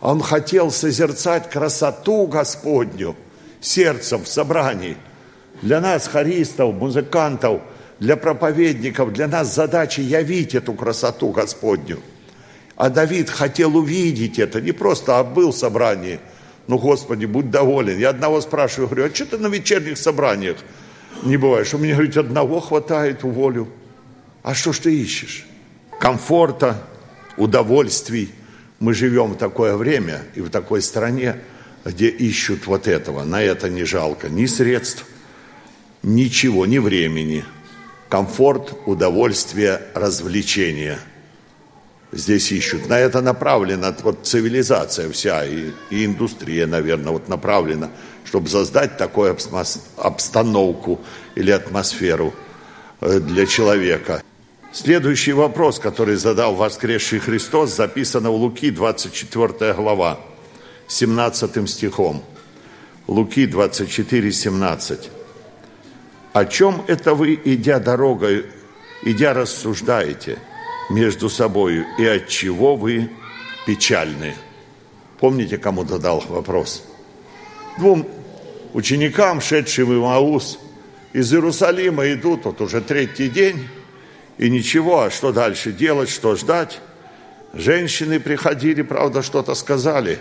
он 0.00 0.20
хотел 0.20 0.70
созерцать 0.70 1.50
красоту 1.50 2.26
Господню 2.26 3.16
сердцем 3.60 4.24
в 4.24 4.28
собрании. 4.28 4.96
Для 5.62 5.80
нас, 5.80 6.08
хористов, 6.08 6.74
музыкантов, 6.74 7.60
для 7.98 8.16
проповедников, 8.16 9.12
для 9.12 9.28
нас 9.28 9.54
задача 9.54 10.00
явить 10.00 10.54
эту 10.54 10.72
красоту 10.72 11.30
Господню. 11.30 12.00
А 12.76 12.88
Давид 12.88 13.28
хотел 13.28 13.76
увидеть 13.76 14.38
это, 14.38 14.60
не 14.60 14.72
просто 14.72 15.18
а 15.18 15.24
был 15.24 15.52
в 15.52 15.56
собрании– 15.56 16.20
ну, 16.70 16.78
Господи, 16.78 17.24
будь 17.24 17.50
доволен. 17.50 17.98
Я 17.98 18.10
одного 18.10 18.40
спрашиваю, 18.40 18.88
говорю, 18.88 19.10
а 19.10 19.12
что 19.12 19.26
ты 19.26 19.38
на 19.38 19.48
вечерних 19.48 19.98
собраниях 19.98 20.56
не 21.24 21.36
бываешь? 21.36 21.74
У 21.74 21.78
меня, 21.78 21.94
говорит, 21.94 22.16
одного 22.16 22.60
хватает 22.60 23.24
уволю. 23.24 23.66
А 24.44 24.54
что 24.54 24.72
ж 24.72 24.78
ты 24.78 24.94
ищешь? 24.94 25.46
Комфорта, 25.98 26.80
удовольствий. 27.36 28.30
Мы 28.78 28.94
живем 28.94 29.32
в 29.32 29.36
такое 29.36 29.76
время 29.76 30.22
и 30.34 30.40
в 30.40 30.50
такой 30.50 30.82
стране, 30.82 31.36
где 31.84 32.08
ищут 32.08 32.66
вот 32.66 32.88
этого. 32.88 33.24
На 33.24 33.42
это 33.42 33.68
не 33.68 33.84
жалко 33.84 34.28
ни 34.28 34.46
средств, 34.46 35.04
ничего, 36.02 36.66
ни 36.66 36.78
времени. 36.78 37.44
Комфорт, 38.08 38.74
удовольствие, 38.86 39.82
развлечение– 39.94 40.98
здесь 42.12 42.50
ищут. 42.52 42.88
На 42.88 42.98
это 42.98 43.20
направлена 43.20 43.94
вот 44.02 44.26
цивилизация 44.26 45.10
вся 45.10 45.44
и, 45.44 45.70
и 45.90 46.04
индустрия, 46.04 46.66
наверное, 46.66 47.12
вот 47.12 47.28
направлена, 47.28 47.90
чтобы 48.24 48.48
создать 48.48 48.96
такую 48.96 49.36
обстановку 49.96 51.00
или 51.34 51.50
атмосферу 51.50 52.34
э, 53.00 53.20
для 53.20 53.46
человека. 53.46 54.22
Следующий 54.72 55.32
вопрос, 55.32 55.78
который 55.78 56.16
задал 56.16 56.54
воскресший 56.54 57.18
Христос, 57.18 57.74
записано 57.74 58.30
в 58.30 58.36
Луки, 58.36 58.70
24 58.70 59.74
глава, 59.74 60.20
17 60.86 61.68
стихом. 61.68 62.22
Луки 63.06 63.46
24, 63.46 64.32
17. 64.32 65.10
«О 66.32 66.44
чем 66.44 66.84
это 66.86 67.14
вы, 67.14 67.40
идя 67.44 67.80
дорогой, 67.80 68.46
идя 69.02 69.34
рассуждаете?» 69.34 70.38
между 70.90 71.30
собой 71.30 71.86
и 71.98 72.04
от 72.04 72.28
чего 72.28 72.76
вы 72.76 73.10
печальны. 73.66 74.34
Помните, 75.18 75.56
кому 75.56 75.86
задал 75.86 76.22
вопрос? 76.28 76.84
Двум 77.78 78.06
ученикам, 78.74 79.40
шедшим 79.40 79.86
в 79.86 80.02
Маус, 80.02 80.58
из 81.12 81.32
Иерусалима 81.32 82.12
идут, 82.12 82.44
вот 82.44 82.60
уже 82.60 82.80
третий 82.80 83.28
день, 83.28 83.68
и 84.40 84.48
ничего, 84.48 85.02
а 85.02 85.10
что 85.10 85.32
дальше 85.32 85.70
делать, 85.70 86.08
что 86.08 86.34
ждать? 86.34 86.80
Женщины 87.52 88.18
приходили, 88.18 88.80
правда, 88.80 89.22
что-то 89.22 89.54
сказали, 89.54 90.18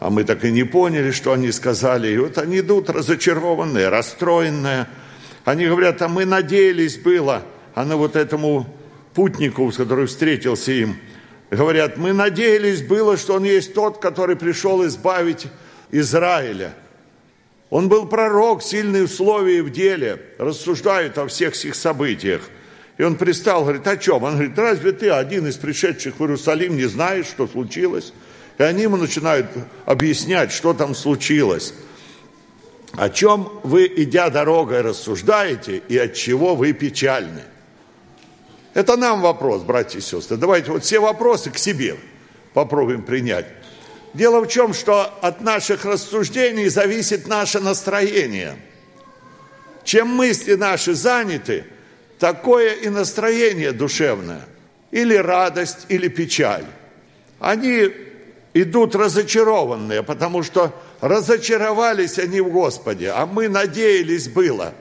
а 0.00 0.10
мы 0.10 0.24
так 0.24 0.44
и 0.44 0.50
не 0.50 0.64
поняли, 0.64 1.12
что 1.12 1.32
они 1.32 1.52
сказали. 1.52 2.08
И 2.08 2.18
вот 2.18 2.38
они 2.38 2.58
идут 2.58 2.90
разочарованные, 2.90 3.88
расстроенные. 3.88 4.88
Они 5.44 5.66
говорят, 5.66 6.02
а 6.02 6.08
мы 6.08 6.24
надеялись 6.24 6.98
было, 6.98 7.44
а 7.76 7.84
на 7.84 7.96
вот 7.96 8.16
этому 8.16 8.66
путнику, 9.14 9.70
с 9.70 9.76
которым 9.76 10.08
встретился 10.08 10.72
им, 10.72 10.96
говорят, 11.48 11.96
мы 11.98 12.12
надеялись 12.12 12.82
было, 12.82 13.16
что 13.16 13.34
он 13.34 13.44
есть 13.44 13.74
тот, 13.74 14.00
который 14.00 14.34
пришел 14.34 14.84
избавить 14.84 15.46
Израиля. 15.92 16.74
Он 17.70 17.88
был 17.88 18.06
пророк, 18.08 18.60
сильный 18.60 19.02
в 19.02 19.08
слове 19.08 19.58
и 19.58 19.60
в 19.60 19.70
деле, 19.70 20.20
рассуждает 20.38 21.16
о 21.16 21.28
всех 21.28 21.54
сих 21.54 21.76
событиях. 21.76 22.42
И 22.98 23.02
он 23.02 23.16
пристал, 23.16 23.62
говорит, 23.62 23.86
о 23.86 23.96
чем? 23.96 24.22
Он 24.22 24.34
говорит, 24.34 24.58
разве 24.58 24.92
ты 24.92 25.10
один 25.10 25.46
из 25.46 25.56
пришедших 25.56 26.18
в 26.18 26.22
Иерусалим 26.22 26.76
не 26.76 26.84
знаешь, 26.84 27.26
что 27.26 27.46
случилось? 27.46 28.12
И 28.58 28.62
они 28.62 28.82
ему 28.82 28.96
начинают 28.96 29.46
объяснять, 29.86 30.52
что 30.52 30.74
там 30.74 30.94
случилось. 30.94 31.74
О 32.92 33.08
чем 33.08 33.50
вы, 33.62 33.90
идя 33.96 34.28
дорогой, 34.28 34.82
рассуждаете 34.82 35.82
и 35.88 35.96
от 35.96 36.14
чего 36.14 36.54
вы 36.54 36.74
печальны? 36.74 37.42
Это 38.74 38.96
нам 38.96 39.22
вопрос, 39.22 39.62
братья 39.62 39.98
и 39.98 40.02
сестры. 40.02 40.36
Давайте 40.36 40.70
вот 40.70 40.84
все 40.84 41.00
вопросы 41.00 41.50
к 41.50 41.58
себе 41.58 41.96
попробуем 42.52 43.02
принять. 43.02 43.46
Дело 44.14 44.40
в 44.40 44.48
чем, 44.48 44.74
что 44.74 45.04
от 45.22 45.40
наших 45.40 45.86
рассуждений 45.86 46.68
зависит 46.68 47.26
наше 47.26 47.60
настроение. 47.60 48.56
Чем 49.84 50.08
мысли 50.08 50.54
наши 50.54 50.94
заняты, 50.94 51.64
такое 52.22 52.74
и 52.74 52.88
настроение 52.88 53.72
душевное. 53.72 54.42
Или 54.92 55.16
радость, 55.16 55.86
или 55.88 56.06
печаль. 56.06 56.66
Они 57.40 57.90
идут 58.54 58.94
разочарованные, 58.94 60.04
потому 60.04 60.44
что 60.44 60.72
разочаровались 61.00 62.20
они 62.20 62.40
в 62.40 62.52
Господе, 62.52 63.10
а 63.10 63.26
мы 63.26 63.48
надеялись 63.48 64.28
было. 64.28 64.72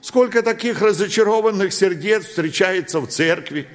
Сколько 0.00 0.42
таких 0.42 0.80
разочарованных 0.80 1.74
сердец 1.74 2.24
встречается 2.24 3.00
в 3.00 3.08
церкви, 3.08 3.68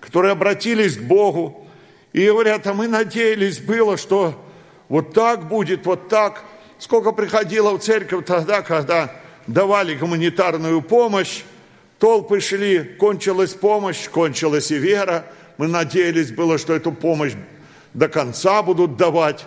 которые 0.00 0.32
обратились 0.32 0.96
к 0.96 1.02
Богу, 1.02 1.68
и 2.14 2.26
говорят, 2.26 2.66
а 2.66 2.72
мы 2.72 2.88
надеялись 2.88 3.58
было, 3.58 3.98
что 3.98 4.42
вот 4.88 5.12
так 5.12 5.46
будет, 5.46 5.84
вот 5.84 6.08
так. 6.08 6.42
Сколько 6.78 7.12
приходило 7.12 7.76
в 7.76 7.80
церковь 7.80 8.24
тогда, 8.24 8.62
когда 8.62 9.14
давали 9.46 9.94
гуманитарную 9.94 10.80
помощь, 10.80 11.42
толпы 11.98 12.40
шли, 12.40 12.82
кончилась 12.98 13.54
помощь, 13.54 14.08
кончилась 14.08 14.70
и 14.70 14.78
вера. 14.78 15.26
Мы 15.58 15.68
надеялись 15.68 16.30
было, 16.30 16.58
что 16.58 16.74
эту 16.74 16.92
помощь 16.92 17.32
до 17.94 18.08
конца 18.08 18.62
будут 18.62 18.96
давать, 18.96 19.44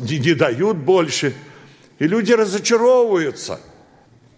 не, 0.00 0.34
дают 0.34 0.78
больше. 0.78 1.34
И 1.98 2.06
люди 2.06 2.32
разочаровываются 2.32 3.60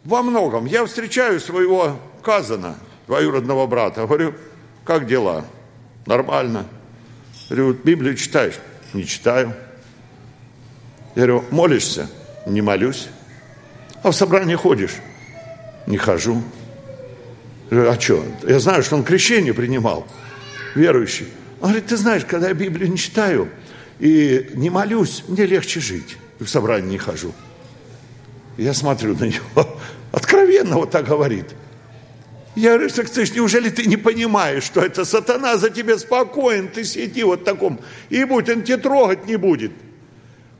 во 0.04 0.22
многом. 0.22 0.66
Я 0.66 0.84
встречаю 0.86 1.40
своего 1.40 1.96
казана, 2.22 2.76
двоюродного 3.06 3.66
брата, 3.66 4.06
говорю, 4.06 4.34
как 4.84 5.06
дела? 5.06 5.44
Нормально. 6.06 6.66
Говорю, 7.48 7.74
Библию 7.74 8.14
читаешь? 8.16 8.58
Не 8.92 9.04
читаю. 9.06 9.54
Я 11.14 11.26
говорю, 11.26 11.44
молишься? 11.50 12.08
Не 12.46 12.62
молюсь. 12.62 13.08
А 14.02 14.10
в 14.10 14.14
собрание 14.14 14.56
ходишь? 14.56 14.96
Не 15.86 15.96
хожу. 15.96 16.42
Говорю, 17.70 17.90
а 17.90 18.00
что? 18.00 18.24
Я 18.46 18.58
знаю, 18.60 18.82
что 18.82 18.96
он 18.96 19.04
крещение 19.04 19.52
принимал, 19.52 20.06
верующий. 20.74 21.28
Он 21.60 21.68
говорит, 21.68 21.86
ты 21.86 21.96
знаешь, 21.96 22.24
когда 22.24 22.48
я 22.48 22.54
Библию 22.54 22.90
не 22.90 22.96
читаю 22.96 23.48
и 23.98 24.50
не 24.54 24.70
молюсь, 24.70 25.24
мне 25.28 25.44
легче 25.44 25.80
жить. 25.80 26.16
И 26.40 26.44
в 26.44 26.48
собрание 26.48 26.90
не 26.90 26.98
хожу. 26.98 27.34
Я 28.56 28.74
смотрю 28.74 29.16
на 29.16 29.24
него, 29.24 29.80
откровенно 30.12 30.76
вот 30.76 30.90
так 30.90 31.06
говорит– 31.06 31.46
я 32.58 32.72
говорю, 32.72 32.90
так 32.90 33.08
ты 33.08 33.22
неужели 33.36 33.70
ты 33.70 33.86
не 33.86 33.96
понимаешь, 33.96 34.64
что 34.64 34.80
это 34.80 35.04
сатана 35.04 35.56
за 35.58 35.70
тебя 35.70 35.96
спокоен, 35.96 36.66
ты 36.66 36.82
сиди 36.82 37.22
вот 37.22 37.44
таком, 37.44 37.78
и 38.10 38.24
будь, 38.24 38.48
он 38.48 38.62
тебя 38.62 38.78
трогать 38.78 39.26
не 39.26 39.36
будет. 39.36 39.70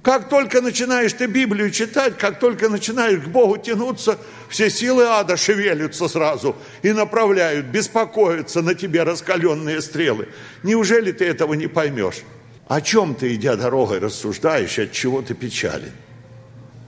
Как 0.02 0.28
только 0.28 0.60
начинаешь 0.60 1.12
ты 1.12 1.26
Библию 1.26 1.70
читать, 1.70 2.16
как 2.16 2.38
только 2.38 2.68
начинаешь 2.68 3.20
к 3.20 3.28
Богу 3.28 3.58
тянуться, 3.58 4.18
все 4.48 4.70
силы 4.70 5.04
ада 5.04 5.36
шевелятся 5.36 6.08
сразу 6.08 6.56
и 6.82 6.92
направляют, 6.92 7.66
беспокоятся 7.66 8.62
на 8.62 8.74
тебе 8.74 9.02
раскаленные 9.02 9.82
стрелы. 9.82 10.28
Неужели 10.62 11.12
ты 11.12 11.24
этого 11.24 11.54
не 11.54 11.66
поймешь? 11.66 12.22
О 12.68 12.80
чем 12.80 13.14
ты, 13.14 13.34
идя 13.34 13.56
дорогой, 13.56 13.98
рассуждаешь, 13.98 14.78
от 14.78 14.92
чего 14.92 15.20
ты 15.20 15.34
печален? 15.34 15.92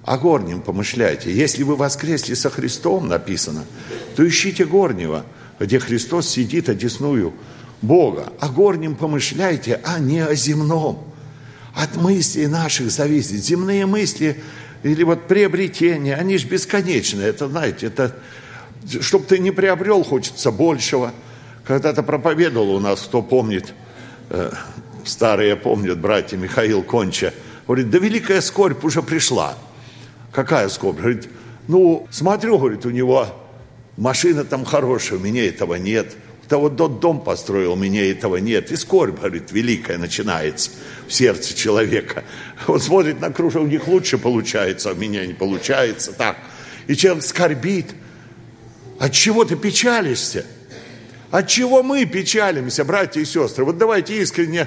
О 0.04 0.16
горнем 0.16 0.62
помышляйте. 0.62 1.32
Если 1.32 1.62
вы 1.62 1.76
воскресли 1.76 2.34
со 2.34 2.48
Христом, 2.48 3.08
написано, 3.08 3.64
то 4.16 4.26
ищите 4.26 4.64
горнего, 4.64 5.24
где 5.58 5.78
Христос 5.78 6.28
сидит 6.28 6.68
одесную 6.68 7.34
Бога. 7.82 8.32
О 8.40 8.48
горнем 8.48 8.94
помышляйте, 8.94 9.80
а 9.84 9.98
не 9.98 10.20
о 10.20 10.34
земном. 10.34 11.09
От 11.74 11.96
мыслей 11.96 12.46
наших 12.46 12.90
зависит. 12.90 13.44
Земные 13.44 13.86
мысли 13.86 14.42
или 14.82 15.02
вот 15.02 15.28
приобретения, 15.28 16.16
они 16.16 16.38
же 16.38 16.46
бесконечны. 16.46 17.22
Это, 17.22 17.48
знаете, 17.48 17.86
это, 17.86 18.16
чтобы 19.00 19.26
ты 19.26 19.38
не 19.38 19.50
приобрел, 19.50 20.02
хочется 20.02 20.50
большего. 20.50 21.12
Когда-то 21.64 22.02
проповедовал 22.02 22.76
у 22.76 22.80
нас, 22.80 23.02
кто 23.02 23.22
помнит, 23.22 23.74
э, 24.30 24.50
старые 25.04 25.56
помнят, 25.56 25.98
братья 25.98 26.36
Михаил 26.36 26.82
Конча, 26.82 27.32
говорит, 27.66 27.90
да 27.90 27.98
великая 27.98 28.40
скорбь 28.40 28.84
уже 28.84 29.02
пришла– 29.02 29.56
Какая 30.32 30.68
скобь? 30.68 30.96
Говорит, 30.96 31.28
ну, 31.66 32.06
смотрю, 32.10 32.58
говорит, 32.58 32.86
у 32.86 32.90
него 32.90 33.26
машина 33.96 34.44
там 34.44 34.64
хорошая, 34.64 35.18
у 35.18 35.22
меня 35.22 35.46
этого 35.46 35.74
нет. 35.74 36.14
Того 36.50 36.68
тот 36.68 36.98
дом 36.98 37.22
построил, 37.22 37.76
меня 37.76 38.10
этого 38.10 38.38
нет. 38.38 38.72
И 38.72 38.76
скорбь, 38.76 39.18
говорит, 39.18 39.52
великая 39.52 39.98
начинается 39.98 40.72
в 41.06 41.12
сердце 41.12 41.54
человека. 41.56 42.24
Он 42.66 42.80
смотрит 42.80 43.20
на 43.20 43.30
кружок, 43.30 43.62
у 43.62 43.66
них 43.68 43.86
лучше 43.86 44.18
получается, 44.18 44.90
а 44.90 44.94
у 44.94 44.96
меня 44.96 45.24
не 45.24 45.32
получается. 45.32 46.12
Так. 46.12 46.38
И 46.88 46.96
человек 46.96 47.22
скорбит. 47.22 47.94
От 48.98 49.12
чего 49.12 49.44
ты 49.44 49.54
печалишься? 49.54 50.44
От 51.30 51.46
чего 51.46 51.84
мы 51.84 52.04
печалимся, 52.04 52.84
братья 52.84 53.20
и 53.20 53.24
сестры? 53.24 53.64
Вот 53.64 53.78
давайте 53.78 54.20
искренне 54.20 54.66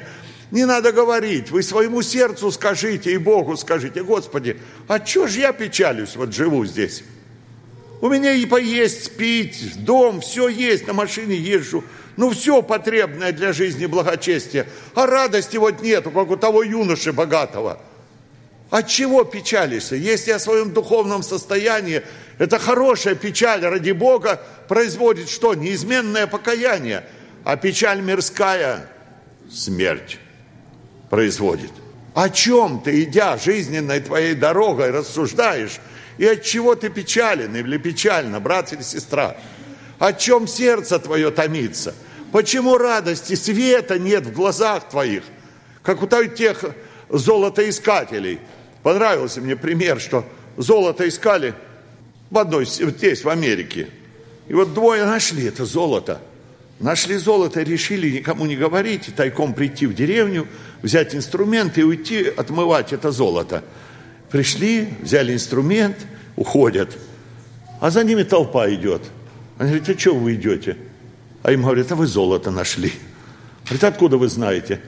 не 0.51 0.65
надо 0.65 0.93
говорить, 0.93 1.51
вы 1.51 1.63
своему 1.63 2.01
сердцу 2.01 2.49
скажите 2.53 3.11
и 3.11 3.17
Богу 3.17 3.57
скажите, 3.57 4.03
Господи, 4.03 4.57
а 4.87 5.05
что 5.05 5.27
же 5.27 5.41
я 5.41 5.51
печалюсь, 5.51 6.15
вот 6.15 6.33
живу 6.33 6.63
здесь? 6.65 7.03
У 8.03 8.09
меня 8.09 8.33
и 8.33 8.45
поесть, 8.45 9.15
пить, 9.15 9.85
дом, 9.85 10.19
все 10.19 10.49
есть, 10.49 10.85
на 10.87 10.91
машине 10.91 11.37
езжу. 11.37 11.85
Ну, 12.17 12.31
все 12.31 12.61
потребное 12.61 13.31
для 13.31 13.53
жизни 13.53 13.85
благочестия. 13.85 14.67
А 14.93 15.05
радости 15.05 15.55
вот 15.55 15.81
нету, 15.81 16.11
как 16.11 16.29
у 16.29 16.35
того 16.35 16.63
юноши 16.63 17.13
богатого. 17.13 17.79
От 18.69 18.89
чего 18.89 19.23
печалишься? 19.23 19.95
Если 19.95 20.31
о 20.31 20.39
своем 20.39 20.73
духовном 20.73 21.23
состоянии, 21.23 22.03
это 22.39 22.59
хорошая 22.59 23.15
печаль 23.15 23.61
ради 23.61 23.91
Бога 23.91 24.41
производит 24.67 25.29
что? 25.29 25.53
Неизменное 25.53 26.27
покаяние. 26.27 27.05
А 27.45 27.55
печаль 27.55 28.01
мирская– 28.01 28.91
смерть 29.49 30.19
производит. 31.09 31.71
О 32.13 32.29
чем 32.29 32.81
ты, 32.81 33.03
идя 33.03 33.37
жизненной 33.37 34.01
твоей 34.01 34.35
дорогой, 34.35 34.91
рассуждаешь, 34.91 35.79
и 36.17 36.25
от 36.25 36.43
чего 36.43 36.75
ты 36.75 36.89
печален 36.89 37.55
или 37.55 37.77
печально, 37.77 38.39
брат 38.39 38.73
или 38.73 38.81
сестра? 38.81 39.37
О 39.99 40.13
чем 40.13 40.47
сердце 40.47 40.99
твое 40.99 41.31
томится? 41.31 41.95
Почему 42.31 42.77
радости, 42.77 43.35
света 43.35 43.99
нет 43.99 44.25
в 44.25 44.33
глазах 44.33 44.89
твоих? 44.89 45.23
Как 45.81 46.01
у 46.01 46.07
тех 46.07 46.63
золотоискателей. 47.09 48.39
Понравился 48.81 49.39
мне 49.39 49.55
пример, 49.55 49.99
что 49.99 50.25
золото 50.57 51.07
искали 51.07 51.53
в 52.29 52.37
одной, 52.37 52.65
здесь, 52.65 53.23
в 53.23 53.29
Америке. 53.29 53.89
И 54.47 54.53
вот 54.53 54.73
двое 54.73 55.05
нашли 55.05 55.45
это 55.45 55.65
золото– 55.65 56.21
Нашли 56.83 57.15
золото, 57.15 57.61
решили 57.61 58.09
никому 58.09 58.45
не 58.45 58.57
говорить, 58.57 59.09
тайком 59.15 59.53
прийти 59.53 59.85
в 59.85 59.93
деревню, 59.93 60.47
взять 60.81 61.15
инструмент 61.15 61.77
и 61.77 61.83
уйти 61.83 62.25
отмывать 62.25 62.91
это 62.91 63.11
золото. 63.11 63.63
Пришли, 64.33 64.91
взяли 65.03 65.31
инструмент, 65.35 65.95
уходят. 66.35 66.97
А 67.79 67.91
за 67.91 68.03
ними 68.03 68.23
толпа 68.23 68.67
идет. 68.73 69.03
Они 69.59 69.69
говорят, 69.69 69.95
а 69.95 69.99
что 69.99 70.15
вы 70.15 70.33
идете? 70.33 70.75
А 71.43 71.51
им 71.51 71.61
говорят, 71.61 71.91
а 71.91 71.95
вы 71.95 72.07
золото 72.07 72.49
нашли. 72.49 72.91
Говорят, 73.65 73.83
откуда 73.83 74.17
вы 74.17 74.27
знаете? 74.29 74.81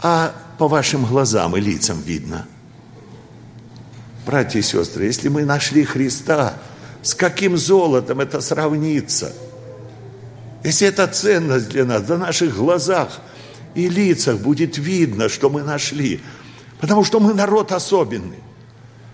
А 0.00 0.34
по 0.56 0.66
вашим 0.66 1.04
глазам 1.04 1.58
и 1.58 1.60
лицам 1.60 2.00
видно. 2.00 2.46
Братья 4.24 4.60
и 4.60 4.62
сестры, 4.62 5.04
если 5.04 5.28
мы 5.28 5.44
нашли 5.44 5.84
Христа, 5.84 6.54
с 7.02 7.14
каким 7.14 7.58
золотом 7.58 8.20
это 8.20 8.40
сравнится? 8.40 9.30
Если 10.64 10.88
это 10.88 11.06
ценность 11.06 11.68
для 11.68 11.84
нас, 11.84 12.00
в 12.00 12.18
наших 12.18 12.56
глазах 12.56 13.20
и 13.74 13.90
лицах 13.90 14.38
будет 14.38 14.78
видно, 14.78 15.28
что 15.28 15.50
мы 15.50 15.62
нашли. 15.62 16.22
Потому 16.80 17.04
что 17.04 17.20
мы 17.20 17.34
народ 17.34 17.72
особенный. 17.72 18.45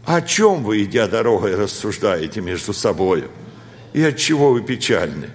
О 0.05 0.21
чем 0.21 0.65
вы, 0.65 0.83
идя 0.83 1.07
дорогой, 1.07 1.55
рассуждаете 1.55 2.41
между 2.41 2.73
собой? 2.73 3.29
И 3.93 4.03
от 4.03 4.17
чего 4.17 4.51
вы 4.51 4.63
печальны? 4.63 5.31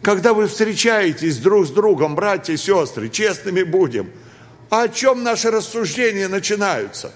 Когда 0.00 0.32
вы 0.32 0.46
встречаетесь 0.46 1.38
друг 1.38 1.66
с 1.66 1.70
другом, 1.70 2.14
братья 2.14 2.52
и 2.52 2.56
сестры, 2.56 3.08
честными 3.08 3.62
будем, 3.62 4.10
а 4.70 4.82
о 4.82 4.88
чем 4.88 5.22
наши 5.22 5.50
рассуждения 5.50 6.28
начинаются? 6.28 7.12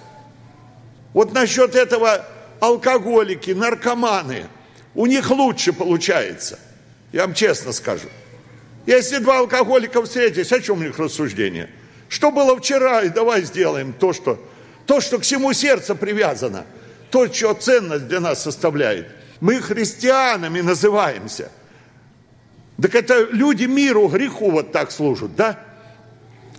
Вот 1.12 1.32
насчет 1.32 1.74
этого 1.74 2.24
алкоголики, 2.60 3.52
наркоманы, 3.52 4.46
у 4.94 5.06
них 5.06 5.30
лучше 5.30 5.72
получается. 5.72 6.58
Я 7.12 7.22
вам 7.22 7.34
честно 7.34 7.72
скажу. 7.72 8.08
Если 8.84 9.18
два 9.18 9.38
алкоголика 9.38 10.02
встретились, 10.02 10.52
о 10.52 10.60
чем 10.60 10.78
у 10.78 10.82
них 10.82 10.98
рассуждение? 10.98 11.70
Что 12.08 12.30
было 12.30 12.56
вчера, 12.58 13.02
и 13.02 13.08
давай 13.08 13.42
сделаем 13.42 13.92
то, 13.92 14.12
что, 14.12 14.40
то, 14.86 15.00
что 15.00 15.18
к 15.18 15.22
всему 15.22 15.52
сердце 15.52 15.94
привязано, 15.94 16.66
то, 17.10 17.32
что 17.32 17.54
ценность 17.54 18.08
для 18.08 18.20
нас 18.20 18.42
составляет. 18.42 19.08
Мы 19.40 19.60
христианами 19.60 20.60
называемся– 20.60 21.50
так 22.80 22.94
это 22.94 23.26
люди 23.30 23.64
миру, 23.64 24.08
греху 24.08 24.50
вот 24.50 24.72
так 24.72 24.90
служат, 24.90 25.34
да? 25.34 25.58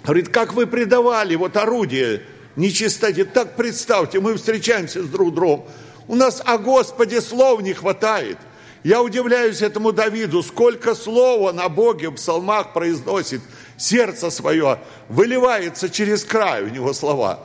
Говорит, 0.04 0.30
как 0.30 0.54
вы 0.54 0.66
предавали 0.66 1.36
вот 1.36 1.58
орудие 1.58 2.24
нечистоте, 2.56 3.24
так 3.24 3.56
представьте, 3.56 4.20
мы 4.20 4.36
встречаемся 4.36 5.04
с 5.04 5.08
друг 5.08 5.34
другом. 5.34 5.66
У 6.08 6.16
нас 6.16 6.42
о 6.44 6.58
Господе 6.58 7.22
слов 7.22 7.62
не 7.62 7.74
хватает. 7.74 8.38
Я 8.84 9.04
удивляюсь 9.04 9.62
этому 9.62 9.92
Давиду, 9.92 10.42
сколько 10.42 10.96
слова 10.96 11.52
на 11.52 11.68
Боге 11.68 12.10
в 12.10 12.16
псалмах 12.16 12.74
произносит, 12.74 13.42
сердце 13.76 14.32
свое 14.32 14.80
выливается 15.10 15.90
через 15.90 16.24
край 16.24 16.64
у 16.64 16.70
него 16.70 16.94
слова. 16.94 17.42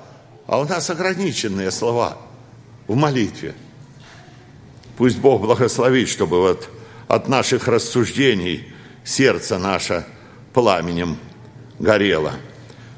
А 0.46 0.60
у 0.60 0.64
нас 0.64 0.88
ограниченные 0.88 1.70
слова 1.70 2.16
в 2.86 2.94
молитве. 2.94 3.54
Пусть 4.96 5.18
Бог 5.18 5.40
благословит, 5.40 6.08
чтобы 6.08 6.40
вот 6.40 6.68
от 7.08 7.28
наших 7.28 7.68
рассуждений 7.68 8.72
сердце 9.04 9.58
наше 9.58 10.04
пламенем 10.52 11.16
горело. 11.78 12.34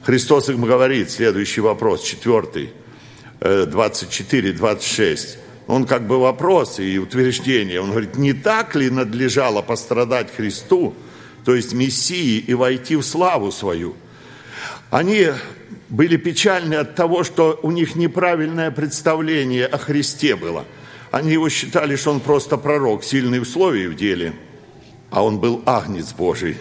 Христос 0.03 0.49
им 0.51 0.64
говорит, 0.64 1.11
следующий 1.11 1.61
вопрос, 1.61 2.03
четвертый, 2.03 2.73
24, 3.40 4.53
26. 4.53 5.38
Он 5.66 5.87
как 5.87 6.07
бы 6.07 6.18
вопрос 6.18 6.79
и 6.79 6.99
утверждение. 6.99 7.81
Он 7.81 7.90
говорит, 7.90 8.16
не 8.16 8.35
так 8.35 8.75
ли 8.75 8.90
надлежало 8.90 9.62
пострадать 9.62 10.35
Христу, 10.35 10.94
то 11.44 11.55
есть 11.55 11.73
Мессии, 11.73 12.38
и 12.38 12.55
войти 12.55 12.97
в 12.97 13.03
славу 13.03 13.51
свою? 13.51 13.97
Они 14.90 15.29
были 15.88 16.16
печальны 16.16 16.74
от 16.74 16.94
того, 16.94 17.24
что 17.24 17.58
у 17.62 17.70
них 17.70 17.96
неправильное 17.96 18.70
представление 18.70 19.66
о 19.66 19.78
Христе 19.78 20.37
было– 20.37 20.64
они 21.14 21.30
его 21.30 21.48
считали, 21.48 21.94
что 21.94 22.10
он 22.10 22.18
просто 22.18 22.56
пророк, 22.56 23.04
сильный 23.04 23.38
в 23.38 23.44
слове 23.44 23.88
в 23.88 23.94
деле, 23.94 24.32
а 25.10 25.22
он 25.22 25.38
был 25.38 25.62
агнец 25.64 26.12
Божий. 26.12 26.56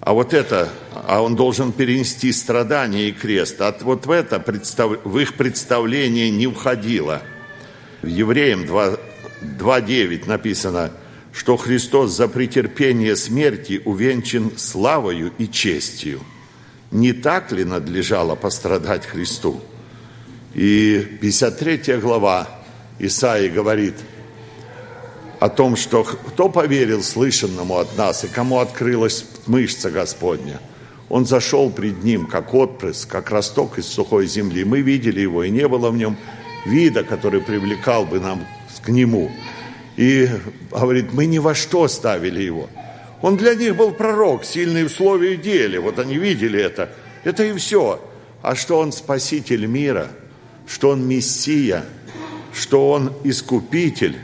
А 0.00 0.12
вот 0.12 0.34
это, 0.34 0.68
а 0.92 1.22
он 1.22 1.34
должен 1.34 1.72
перенести 1.72 2.30
страдания 2.30 3.08
и 3.08 3.12
крест. 3.12 3.58
А 3.62 3.74
вот 3.80 4.04
в 4.04 4.10
это 4.10 4.38
представ, 4.38 5.02
в 5.02 5.18
их 5.18 5.32
представление 5.32 6.30
не 6.30 6.46
входило. 6.46 7.22
В 8.02 8.06
Евреям 8.06 8.64
2.9 8.64 10.28
написано, 10.28 10.92
что 11.32 11.56
Христос 11.56 12.14
за 12.14 12.28
претерпение 12.28 13.16
смерти 13.16 13.80
увенчан 13.82 14.52
славою 14.58 15.32
и 15.38 15.48
честью. 15.48 16.20
Не 16.90 17.12
так 17.12 17.52
ли 17.52 17.64
надлежало 17.64 18.34
пострадать 18.34 19.06
Христу? 19.06 19.60
И 20.54 21.18
53 21.20 21.96
глава 21.96 22.48
Исаия 22.98 23.50
говорит 23.50 23.94
о 25.40 25.48
том, 25.48 25.76
что 25.76 26.04
кто 26.04 26.48
поверил 26.48 27.02
слышанному 27.02 27.76
от 27.78 27.96
нас 27.96 28.24
и 28.24 28.28
кому 28.28 28.60
открылась 28.60 29.26
мышца 29.46 29.90
Господня. 29.90 30.60
Он 31.08 31.26
зашел 31.26 31.70
пред 31.70 32.02
ним, 32.02 32.26
как 32.26 32.54
отпрыск, 32.54 33.08
как 33.08 33.30
росток 33.30 33.78
из 33.78 33.86
сухой 33.86 34.26
земли. 34.26 34.64
Мы 34.64 34.80
видели 34.80 35.20
его, 35.20 35.44
и 35.44 35.50
не 35.50 35.68
было 35.68 35.90
в 35.90 35.96
нем 35.96 36.16
вида, 36.64 37.04
который 37.04 37.40
привлекал 37.40 38.06
бы 38.06 38.18
нам 38.18 38.46
к 38.82 38.88
нему. 38.88 39.30
И 39.96 40.28
говорит, 40.70 41.12
мы 41.12 41.26
ни 41.26 41.38
во 41.38 41.54
что 41.54 41.86
ставили 41.88 42.42
его. 42.42 42.68
Он 43.26 43.36
для 43.36 43.54
них 43.54 43.76
был 43.76 43.92
пророк, 43.92 44.44
сильный 44.44 44.84
в 44.84 44.90
слове 44.90 45.34
и 45.34 45.36
деле. 45.36 45.80
Вот 45.80 45.98
они 45.98 46.16
видели 46.16 46.60
это. 46.60 46.90
Это 47.24 47.44
и 47.44 47.52
все. 47.54 48.00
А 48.40 48.54
что 48.54 48.78
он 48.78 48.92
спаситель 48.92 49.66
мира, 49.66 50.08
что 50.66 50.90
он 50.90 51.06
Мессия– 51.06 51.84
что 52.56 52.90
Он 52.90 53.12
искупитель, 53.22 54.16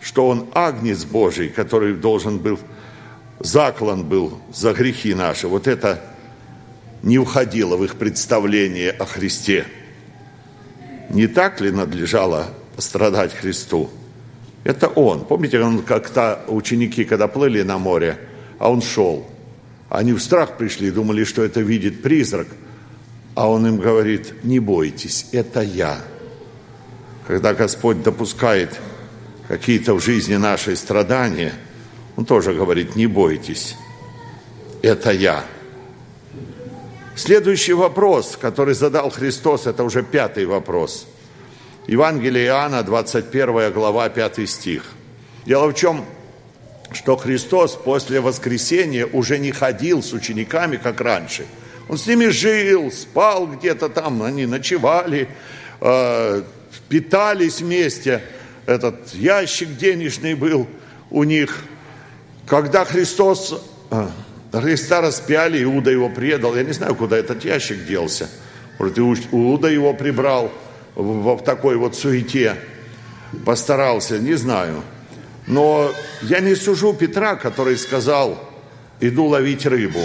что 0.00 0.28
Он 0.28 0.48
агнец 0.54 1.04
Божий, 1.04 1.48
который 1.48 1.94
должен 1.94 2.38
был, 2.38 2.58
заклан 3.40 4.04
был 4.04 4.38
за 4.54 4.72
грехи 4.72 5.14
наши. 5.14 5.48
Вот 5.48 5.66
это 5.66 6.00
не 7.02 7.18
уходило 7.18 7.76
в 7.76 7.84
их 7.84 7.96
представление 7.96 8.92
о 8.92 9.04
Христе. 9.04 9.66
Не 11.10 11.26
так 11.26 11.60
ли 11.60 11.72
надлежало 11.72 12.46
страдать 12.78 13.34
Христу? 13.34 13.90
Это 14.62 14.86
Он. 14.86 15.24
Помните, 15.24 15.60
он 15.60 15.82
как-то 15.82 16.44
ученики, 16.46 17.04
когда 17.04 17.26
плыли 17.26 17.62
на 17.62 17.78
море, 17.78 18.16
а 18.62 18.70
Он 18.70 18.80
шел. 18.80 19.26
Они 19.88 20.12
в 20.12 20.20
страх 20.20 20.56
пришли, 20.56 20.90
думали, 20.90 21.24
что 21.24 21.42
это 21.42 21.60
видит 21.60 22.02
призрак. 22.02 22.46
А 23.34 23.48
Он 23.48 23.66
им 23.66 23.78
говорит, 23.78 24.44
не 24.44 24.58
бойтесь, 24.58 25.26
это 25.32 25.60
Я– 25.60 26.00
когда 27.26 27.54
Господь 27.54 28.02
допускает 28.02 28.80
какие-то 29.48 29.94
в 29.94 30.00
жизни 30.02 30.36
наши 30.36 30.74
страдания, 30.76 31.54
Он 32.16 32.24
тоже 32.24 32.52
говорит, 32.52 32.96
не 32.96 33.06
бойтесь, 33.06 33.76
это 34.82 35.12
я. 35.12 35.44
Следующий 37.14 37.74
вопрос, 37.74 38.36
который 38.40 38.74
задал 38.74 39.10
Христос, 39.10 39.66
это 39.66 39.84
уже 39.84 40.02
пятый 40.02 40.46
вопрос. 40.46 41.06
Евангелие 41.86 42.46
Иоанна, 42.46 42.82
21 42.82 43.72
глава, 43.72 44.08
5 44.08 44.48
стих. 44.48 44.84
Дело 45.44 45.68
в 45.68 45.74
чем, 45.74 46.04
что 46.94 47.16
Христос 47.16 47.72
после 47.72 48.20
воскресения 48.20 49.06
уже 49.06 49.38
не 49.38 49.52
ходил 49.52 50.02
с 50.02 50.12
учениками, 50.12 50.76
как 50.76 51.00
раньше. 51.00 51.46
Он 51.88 51.98
с 51.98 52.06
ними 52.06 52.28
жил, 52.28 52.90
спал 52.90 53.46
где-то 53.46 53.88
там, 53.88 54.22
они 54.22 54.46
ночевали, 54.46 55.28
э, 55.80 56.42
питались 56.88 57.60
вместе. 57.60 58.22
Этот 58.66 59.14
ящик 59.14 59.76
денежный 59.76 60.34
был 60.34 60.66
у 61.10 61.24
них. 61.24 61.64
Когда 62.46 62.84
Христос, 62.84 63.62
а, 63.90 64.10
Христа 64.52 65.00
распяли, 65.00 65.62
Иуда 65.62 65.90
его 65.90 66.08
предал. 66.08 66.54
Я 66.54 66.62
не 66.62 66.72
знаю, 66.72 66.94
куда 66.94 67.16
этот 67.16 67.44
ящик 67.44 67.86
делся. 67.86 68.28
Может, 68.78 68.98
Иуда 68.98 69.68
его 69.68 69.94
прибрал 69.94 70.52
в 70.94 71.42
такой 71.42 71.76
вот 71.76 71.96
суете. 71.96 72.56
Постарался, 73.44 74.18
не 74.18 74.34
знаю. 74.34 74.82
Но 75.46 75.92
я 76.22 76.40
не 76.40 76.54
сужу 76.54 76.92
Петра, 76.92 77.36
который 77.36 77.76
сказал, 77.76 78.38
иду 79.00 79.26
ловить 79.26 79.66
рыбу. 79.66 80.00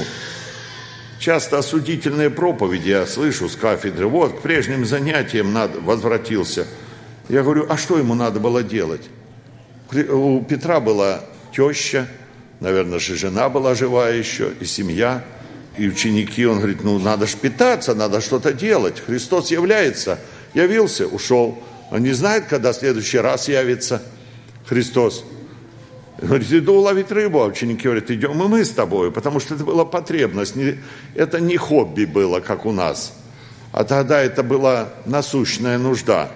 Часто 1.20 1.60
осудительные 1.60 2.30
проповеди 2.30 2.90
я 2.90 3.06
слышу 3.06 3.50
с 3.50 3.56
кафедры. 3.56 4.08
Вот, 4.08 4.40
к 4.40 4.42
прежним 4.42 4.86
занятиям 4.86 5.54
надо, 5.54 5.80
возвратился. 5.80 6.68
Я 7.30 7.44
говорю, 7.44 7.66
а 7.70 7.78
что 7.78 7.98
ему 7.98 8.14
надо 8.14 8.40
было 8.40 8.64
делать? 8.64 9.10
У 9.92 10.44
Петра 10.44 10.80
была 10.80 11.22
теща, 11.56 12.08
наверное, 12.60 13.00
же 13.00 13.16
жена 13.16 13.50
была 13.50 13.74
живая 13.74 14.16
еще, 14.16 14.52
и 14.60 14.66
семья, 14.66 15.24
и 15.78 15.88
ученики. 15.88 16.46
Он 16.46 16.58
говорит, 16.58 16.84
ну, 16.84 17.00
надо 17.00 17.28
ж 17.28 17.36
питаться, 17.36 17.96
надо 17.96 18.22
что-то 18.22 18.54
делать. 18.54 19.02
Христос 19.06 19.52
является. 19.52 20.20
Явился, 20.54 21.08
ушел. 21.08 21.62
Он 21.92 22.02
не 22.04 22.14
знает, 22.14 22.46
когда 22.46 22.74
в 22.74 22.76
следующий 22.76 23.20
раз 23.20 23.48
явится 23.48 24.02
Христос. 24.68 25.24
Говорит, 26.22 26.52
иду 26.52 26.80
ловить 26.80 27.12
рыбу, 27.12 27.42
а 27.42 27.46
ученики 27.46 27.84
говорят, 27.84 28.10
идем 28.10 28.42
и 28.44 28.48
мы 28.48 28.66
с 28.66 28.72
тобой, 28.72 29.12
потому 29.12 29.40
что 29.40 29.56
это 29.56 29.64
была 29.64 29.86
потребность. 29.86 30.56
Это 31.14 31.40
не 31.40 31.58
хобби 31.58 32.06
было, 32.06 32.40
как 32.40 32.66
у 32.66 32.72
нас, 32.72 33.14
а 33.72 33.84
тогда 33.84 34.22
это 34.22 34.42
была 34.42 34.90
насущная 35.06 35.78
нужда. 35.78 36.32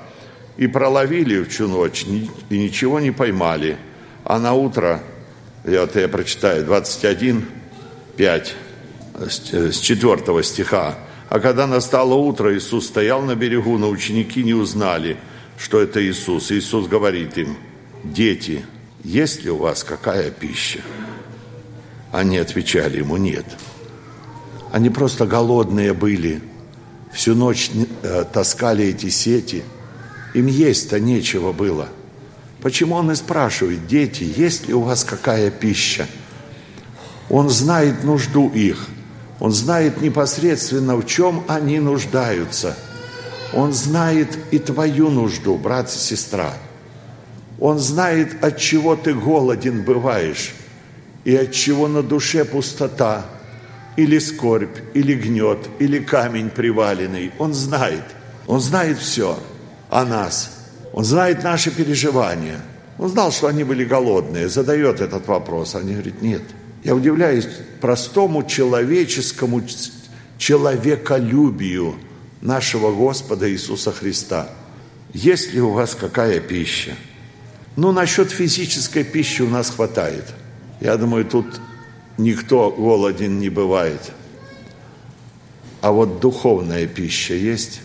И 0.57 0.67
проловили 0.67 1.43
всю 1.45 1.67
ночь, 1.67 2.05
и 2.05 2.57
ничего 2.57 2.99
не 2.99 3.11
поймали. 3.11 3.77
А 4.23 4.37
на 4.37 4.53
утро, 4.53 5.01
вот 5.63 5.95
я 5.95 6.07
прочитаю, 6.07 6.63
21, 6.63 7.45
5, 8.17 8.55
с 9.17 9.79
4 9.79 10.43
стиха. 10.43 10.99
А 11.29 11.39
когда 11.39 11.65
настало 11.65 12.13
утро, 12.13 12.55
Иисус 12.55 12.85
стоял 12.85 13.23
на 13.23 13.35
берегу, 13.35 13.77
но 13.79 13.89
ученики 13.89 14.43
не 14.43 14.53
узнали, 14.53 15.17
что 15.57 15.81
это 15.81 16.05
Иисус. 16.05 16.51
Иисус 16.51 16.87
говорит 16.87 17.37
им, 17.37 17.57
дети, 18.03 18.65
есть 19.03 19.43
ли 19.43 19.49
у 19.49 19.57
вас 19.57 19.83
какая 19.83 20.31
пища? 20.31 20.79
Они 22.11 22.37
отвечали 22.37 22.99
ему, 22.99 23.17
нет. 23.17 23.45
Они 24.71 24.89
просто 24.89 25.25
голодные 25.25 25.93
были, 25.93 26.41
всю 27.11 27.35
ночь 27.35 27.71
э, 28.03 28.25
таскали 28.31 28.85
эти 28.85 29.09
сети. 29.09 29.63
Им 30.33 30.47
есть-то 30.47 30.99
нечего 30.99 31.51
было. 31.51 31.89
Почему 32.61 32.95
он 32.95 33.11
и 33.11 33.15
спрашивает, 33.15 33.87
дети, 33.87 34.23
есть 34.23 34.67
ли 34.67 34.73
у 34.73 34.81
вас 34.81 35.03
какая 35.03 35.49
пища? 35.49 36.07
Он 37.29 37.49
знает 37.49 38.03
нужду 38.03 38.49
их. 38.49 38.87
Он 39.39 39.51
знает 39.51 40.01
непосредственно, 40.01 40.95
в 40.95 41.05
чем 41.05 41.43
они 41.47 41.79
нуждаются. 41.79 42.77
Он 43.53 43.73
знает 43.73 44.37
и 44.51 44.59
твою 44.59 45.09
нужду, 45.09 45.57
брат 45.57 45.89
и 45.89 45.97
сестра. 45.97 46.53
Он 47.61 47.79
знает, 47.79 48.43
от 48.43 48.57
чего 48.57 48.97
ты 48.97 49.13
голоден 49.13 49.83
бываешь, 49.83 50.53
и 51.23 51.33
от 51.33 51.53
чего 51.53 51.87
на 51.87 52.03
душе 52.03 52.43
пустота, 52.43 53.25
или 53.95 54.19
скорбь, 54.19 54.77
или 54.93 55.13
гнет, 55.13 55.69
или 55.79 55.99
камень 55.99 56.49
приваленный. 56.49 57.31
Он 57.39 57.53
знает. 57.53 58.03
Он 58.47 58.59
знает 58.59 58.97
все 58.97 59.39
о 59.89 60.03
нас. 60.03 60.67
Он 60.91 61.05
знает 61.05 61.43
наши 61.43 61.71
переживания. 61.71 62.59
Он 62.97 63.07
знал, 63.07 63.31
что 63.31 63.47
они 63.47 63.63
были 63.63 63.85
голодные, 63.85 64.49
задает 64.49 64.99
этот 64.99 65.27
вопрос. 65.27 65.75
Они 65.75 65.93
говорят, 65.93 66.21
нет– 66.21 66.41
я 66.83 66.95
удивляюсь 66.95 67.47
простому 67.79 68.43
человеческому 68.43 69.61
человеколюбию 70.37 71.95
нашего 72.41 72.91
Господа 72.91 73.49
Иисуса 73.51 73.91
Христа. 73.91 74.49
Есть 75.13 75.53
ли 75.53 75.61
у 75.61 75.71
вас 75.71 75.93
какая 75.93 76.39
пища? 76.39 76.95
Ну, 77.75 77.91
насчет 77.91 78.31
физической 78.31 79.03
пищи 79.03 79.41
у 79.41 79.49
нас 79.49 79.69
хватает. 79.69 80.25
Я 80.79 80.97
думаю, 80.97 81.25
тут 81.25 81.45
никто 82.17 82.71
голоден 82.71 83.39
не 83.39 83.49
бывает. 83.49 84.11
А 85.81 85.91
вот 85.91 86.19
духовная 86.19 86.85
пища 86.85 87.33
есть? 87.33 87.81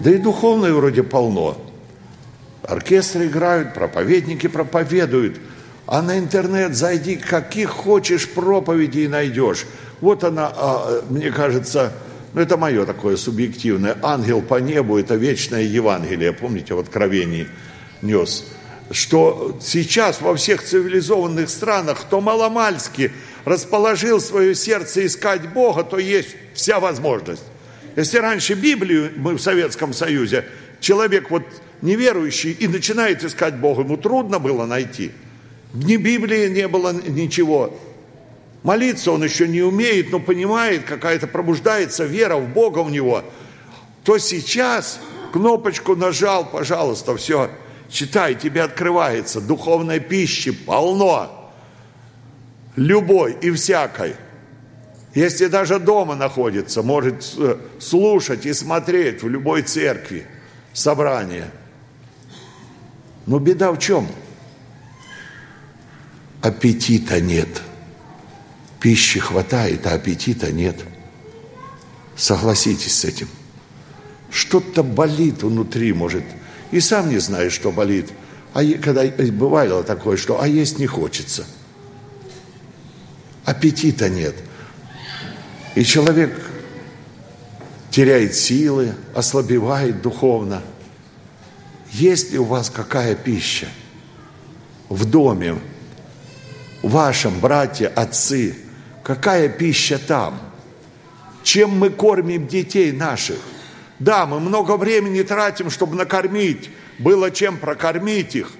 Да 0.00 0.10
и 0.10 0.18
духовной 0.18 0.72
вроде 0.72 1.02
полно. 1.02 1.58
Оркестры 2.62 3.26
играют, 3.26 3.74
проповедники 3.74 4.46
проповедуют– 4.46 5.38
а 5.86 6.02
на 6.02 6.18
интернет 6.18 6.74
зайди, 6.74 7.16
каких 7.16 7.70
хочешь 7.70 8.28
проповедей 8.28 9.06
найдешь. 9.06 9.66
Вот 10.00 10.24
она, 10.24 10.50
а, 10.54 11.02
мне 11.10 11.30
кажется, 11.30 11.92
ну 12.32 12.40
это 12.40 12.56
мое 12.56 12.86
такое 12.86 13.16
субъективное, 13.16 13.96
ангел 14.02 14.40
по 14.40 14.60
небу, 14.60 14.98
это 14.98 15.14
вечное 15.14 15.62
Евангелие, 15.62 16.32
помните, 16.32 16.74
в 16.74 16.78
Откровении 16.78 17.48
нес. 18.04 18.44
Что 18.90 19.58
сейчас 19.60 20.20
во 20.20 20.36
всех 20.36 20.62
цивилизованных 20.62 21.48
странах, 21.48 22.02
кто 22.02 22.20
маломальски 22.20 23.12
расположил 23.44 24.20
свое 24.20 24.54
сердце 24.54 25.06
искать 25.06 25.52
Бога, 25.52 25.82
то 25.82 25.98
есть 25.98 26.36
вся 26.54 26.80
возможность. 26.80 27.42
Если 27.96 28.18
раньше 28.18 28.54
Библию 28.54 29.12
мы 29.16 29.34
в 29.34 29.40
Советском 29.40 29.92
Союзе, 29.92 30.44
человек 30.80 31.30
вот 31.30 31.42
неверующий 31.82 32.52
и 32.52 32.68
начинает 32.68 33.24
искать 33.24 33.56
Бога, 33.56 33.82
ему 33.82 33.96
трудно 33.96 34.38
было 34.38 34.66
найти– 34.66 35.10
ни 35.74 35.96
Библии 35.96 36.48
не 36.48 36.68
было 36.68 36.92
ничего. 36.92 37.74
Молиться 38.62 39.10
он 39.10 39.24
еще 39.24 39.48
не 39.48 39.60
умеет, 39.60 40.12
но 40.12 40.20
понимает, 40.20 40.84
какая-то 40.84 41.26
пробуждается 41.26 42.04
вера 42.04 42.36
в 42.36 42.48
Бога 42.48 42.78
у 42.78 42.88
него. 42.88 43.24
То 44.04 44.18
сейчас 44.18 45.00
кнопочку 45.32 45.96
нажал, 45.96 46.48
пожалуйста, 46.48 47.16
все, 47.16 47.50
читай, 47.88 48.34
тебе 48.34 48.62
открывается. 48.62 49.40
Духовной 49.40 50.00
пищи 50.00 50.52
полно. 50.52 51.52
Любой 52.76 53.32
и 53.40 53.50
всякой. 53.50 54.16
Если 55.14 55.46
даже 55.46 55.78
дома 55.78 56.16
находится, 56.16 56.82
может 56.82 57.34
э, 57.38 57.56
слушать 57.78 58.46
и 58.46 58.52
смотреть 58.52 59.22
в 59.22 59.28
любой 59.28 59.62
церкви 59.62 60.26
собрание. 60.72 61.50
Но 63.26 63.38
беда 63.38 63.70
в 63.70 63.78
чем?– 63.78 64.08
аппетита 66.44 67.22
нет. 67.22 67.62
Пищи 68.78 69.18
хватает, 69.18 69.86
а 69.86 69.94
аппетита 69.94 70.52
нет. 70.52 70.76
Согласитесь 72.16 72.98
с 72.98 73.04
этим. 73.06 73.28
Что-то 74.30 74.82
болит 74.82 75.42
внутри, 75.42 75.94
может, 75.94 76.24
и 76.74 76.80
сам 76.80 77.08
не 77.08 77.18
знаешь, 77.18 77.52
что 77.52 77.70
болит. 77.70 78.10
А 78.52 78.64
когда 78.82 79.04
бывало 79.04 79.84
такое, 79.84 80.16
что 80.16 80.42
а 80.42 80.48
есть 80.48 80.80
не 80.80 80.88
хочется. 80.88 81.46
Аппетита 83.44 84.08
нет. 84.08 84.34
И 85.76 85.84
человек 85.84 86.36
теряет 87.90 88.34
силы, 88.34 88.92
ослабевает 89.14 90.02
духовно. 90.02 90.62
Есть 91.92 92.32
ли 92.32 92.38
у 92.38 92.44
вас 92.44 92.70
какая 92.70 93.14
пища 93.14 93.68
в 94.88 95.04
доме, 95.04 95.60
вашим, 96.82 97.38
братья, 97.38 97.86
отцы, 97.86 98.56
какая 99.04 99.48
пища 99.48 99.96
там? 99.96 100.40
Чем 101.44 101.78
мы 101.78 101.90
кормим 101.90 102.48
детей 102.48 102.90
наших? 102.90 103.38
Да, 103.98 104.26
мы 104.26 104.40
много 104.40 104.76
времени 104.76 105.22
тратим, 105.22 105.70
чтобы 105.70 105.94
накормить, 105.94 106.70
было 106.98 107.30
чем 107.30 107.58
прокормить 107.58 108.34
их, 108.34 108.50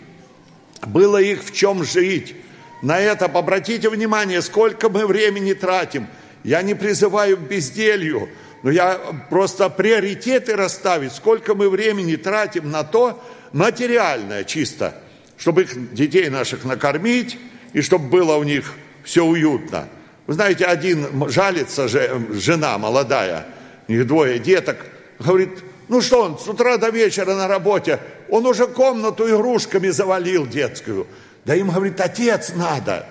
было 0.86 1.20
их 1.20 1.44
в 1.44 1.52
чем 1.52 1.84
жить. 1.84 2.36
На 2.82 3.00
это 3.00 3.24
обратите 3.24 3.88
внимание, 3.88 4.42
сколько 4.42 4.88
мы 4.88 5.06
времени 5.06 5.54
тратим. 5.54 6.06
Я 6.44 6.62
не 6.62 6.74
призываю 6.74 7.36
к 7.36 7.40
безделью, 7.40 8.28
но 8.62 8.70
я 8.70 8.98
просто 9.30 9.70
приоритеты 9.70 10.54
расставить, 10.54 11.12
сколько 11.12 11.54
мы 11.54 11.68
времени 11.68 12.16
тратим 12.16 12.70
на 12.70 12.84
то, 12.84 13.22
материальное 13.52 14.44
чисто, 14.44 14.94
чтобы 15.36 15.62
их 15.62 15.94
детей 15.94 16.28
наших 16.28 16.64
накормить, 16.64 17.38
и 17.72 17.80
чтобы 17.80 18.08
было 18.08 18.36
у 18.36 18.42
них 18.42 18.74
все 19.02 19.24
уютно. 19.24 19.88
Вы 20.26 20.34
знаете, 20.34 20.64
один 20.64 21.28
жалится, 21.28 21.88
жена 21.88 22.78
молодая, 22.78 23.46
у 23.88 23.92
них 23.92 24.06
двое 24.06 24.38
деток, 24.38 24.76
говорит, 25.24 25.64
ну 25.88 26.00
что 26.00 26.22
он 26.22 26.38
с 26.38 26.48
утра 26.48 26.76
до 26.76 26.90
вечера 26.90 27.34
на 27.34 27.48
работе, 27.48 28.00
он 28.28 28.46
уже 28.46 28.66
комнату 28.66 29.28
игрушками 29.28 29.88
завалил 29.88 30.46
детскую. 30.46 31.06
Да 31.44 31.54
им, 31.54 31.70
говорит, 31.70 32.00
отец 32.00 32.52
надо. 32.54 33.06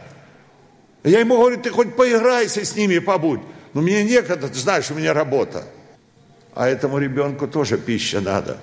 Я 1.04 1.20
ему 1.20 1.38
говорю, 1.38 1.58
ты 1.58 1.70
хоть 1.70 1.96
поиграйся 1.96 2.66
с 2.66 2.76
ними, 2.76 3.00
побудь. 3.00 3.42
Но 3.74 3.82
мне 3.82 4.04
некогда, 4.04 4.48
ты 4.48 4.58
знаешь, 4.58 4.90
у 4.92 4.96
меня 4.96 5.14
работа. 5.14 5.66
А 6.56 6.68
этому 6.68 7.00
ребенку 7.00 7.48
тоже 7.48 7.78
пища 7.78 8.22
надо. 8.22 8.60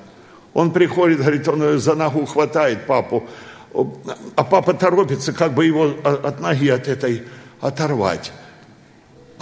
Он 0.54 0.72
приходит, 0.72 1.18
говорит, 1.18 1.46
он 1.48 1.78
за 1.78 1.94
ногу 1.94 2.24
хватает 2.26 2.86
папу, 2.86 3.28
а 3.72 4.44
папа 4.44 4.74
торопится, 4.74 5.32
как 5.32 5.54
бы 5.54 5.64
его 5.64 5.94
от 6.02 6.40
ноги 6.40 6.68
от 6.68 6.88
этой 6.88 7.22
оторвать. 7.60 8.32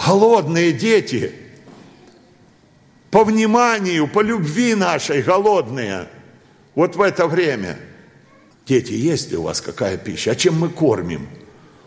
Голодные 0.05 0.71
дети, 0.71 1.33
по 3.11 3.23
вниманию, 3.23 4.07
по 4.07 4.21
любви 4.21 4.75
нашей 4.75 5.21
голодные, 5.21 6.07
вот 6.75 6.95
в 6.95 7.01
это 7.01 7.27
время. 7.27 7.77
Дети, 8.65 8.93
есть 8.93 9.31
ли 9.31 9.37
у 9.37 9.43
вас 9.43 9.61
какая 9.61 9.97
пища? 9.97 10.31
А 10.31 10.35
чем 10.35 10.59
мы 10.59 10.69
кормим? 10.69 11.27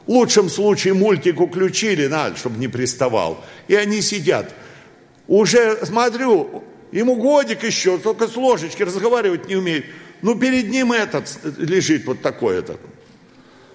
В 0.06 0.10
лучшем 0.10 0.48
случае 0.48 0.94
мультик 0.94 1.40
уключили, 1.40 2.08
надо, 2.08 2.36
чтобы 2.36 2.58
не 2.58 2.66
приставал. 2.66 3.44
И 3.68 3.76
они 3.76 4.02
сидят. 4.02 4.52
Уже 5.28 5.78
смотрю, 5.86 6.64
ему 6.90 7.14
годик 7.14 7.62
еще, 7.62 7.98
только 7.98 8.26
с 8.26 8.36
ложечки 8.36 8.82
разговаривать 8.82 9.48
не 9.48 9.54
умеет. 9.54 9.84
Ну, 10.22 10.34
перед 10.34 10.70
ним 10.70 10.92
этот 10.92 11.38
лежит 11.56 12.04
вот 12.04 12.20
такой 12.20 12.58
этот, 12.58 12.80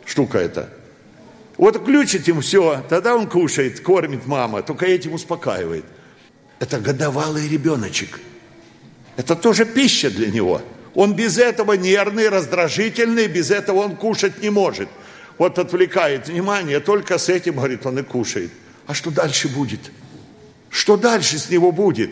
штука 0.06 0.40
эта. 0.40 0.70
Вот 1.58 1.78
включит 1.78 2.28
ему 2.28 2.42
все, 2.42 2.84
тогда 2.90 3.16
он 3.16 3.28
кушает, 3.28 3.80
кормит 3.80 4.28
мама, 4.28 4.62
только 4.62 4.86
этим 4.86 5.14
успокаивает. 5.14 5.86
Это 6.60 6.80
годовалый 6.80 7.48
ребеночек. 7.48 8.20
Это 9.16 9.36
тоже 9.36 9.66
пища 9.66 10.10
для 10.10 10.32
него. 10.32 10.62
Он 10.94 11.14
без 11.14 11.38
этого 11.38 11.74
нервный, 11.74 12.30
раздражительный, 12.30 13.28
без 13.28 13.52
этого 13.52 13.78
он 13.78 13.96
кушать 13.96 14.42
не 14.42 14.50
может. 14.50 14.90
Вот 15.38 15.60
отвлекает 15.60 16.28
внимание, 16.28 16.80
только 16.80 17.18
с 17.18 17.30
этим, 17.30 17.56
говорит, 17.58 17.86
он 17.86 18.00
и 18.00 18.04
кушает. 18.04 18.52
А 18.88 18.94
что 18.94 19.12
дальше 19.12 19.48
будет? 19.48 19.92
Что 20.70 20.98
дальше 20.98 21.38
с 21.38 21.50
него 21.50 21.72
будет? 21.72 22.12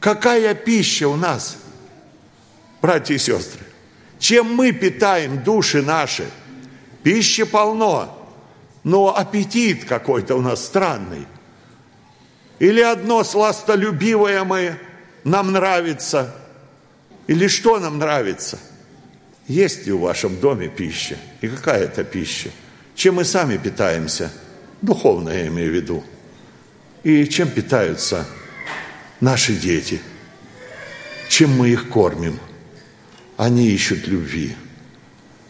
Какая 0.00 0.54
пища 0.54 1.08
у 1.08 1.16
нас– 1.16 1.58
братья 2.80 3.14
и 3.14 3.18
сестры, 3.18 3.64
чем 4.18 4.54
мы 4.54 4.72
питаем 4.72 5.42
души 5.42 5.82
наши, 5.82 6.28
пищи 7.02 7.44
полно, 7.44 8.14
но 8.84 9.16
аппетит 9.16 9.84
какой-то 9.84 10.36
у 10.36 10.40
нас 10.40 10.64
странный. 10.64 11.26
Или 12.58 12.80
одно 12.80 13.22
сластолюбивое 13.24 14.42
мы, 14.44 14.78
нам 15.24 15.52
нравится. 15.52 16.34
Или 17.26 17.46
что 17.46 17.78
нам 17.78 17.98
нравится? 17.98 18.58
Есть 19.46 19.86
ли 19.86 19.92
в 19.92 20.00
вашем 20.00 20.40
доме 20.40 20.68
пища? 20.68 21.16
И 21.40 21.48
какая 21.48 21.84
это 21.84 22.04
пища? 22.04 22.50
Чем 22.94 23.16
мы 23.16 23.24
сами 23.24 23.56
питаемся? 23.56 24.30
Духовно 24.82 25.30
я 25.30 25.46
имею 25.46 25.70
в 25.70 25.74
виду. 25.74 26.04
И 27.04 27.26
чем 27.26 27.48
питаются 27.48 28.26
наши 29.20 29.54
дети? 29.54 30.00
Чем 31.28 31.56
мы 31.56 31.68
их 31.70 31.88
кормим? 31.88 32.38
Они 33.36 33.68
ищут 33.68 34.08
любви. 34.08 34.56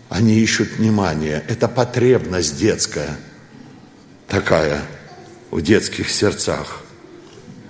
Они 0.09 0.39
ищут 0.41 0.73
внимания. 0.73 1.43
Это 1.49 1.69
потребность 1.69 2.59
детская 2.59 3.17
такая 4.27 4.83
в 5.51 5.63
детских 5.63 6.11
сердцах. 6.11 6.83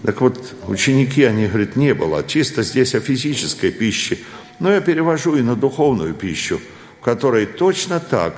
Так 0.04 0.20
вот, 0.20 0.54
ученики, 0.68 1.24
они 1.24 1.46
говорят, 1.46 1.76
не 1.76 1.92
было. 1.92 2.22
Чисто 2.24 2.62
здесь 2.62 2.94
о 2.94 3.00
физической 3.00 3.70
пище. 3.70 4.18
Но 4.60 4.72
я 4.72 4.80
перевожу 4.80 5.36
и 5.36 5.42
на 5.42 5.56
духовную 5.56 6.14
пищу, 6.14 6.60
в 7.00 7.04
которой 7.04 7.46
точно 7.46 8.00
так 8.00 8.36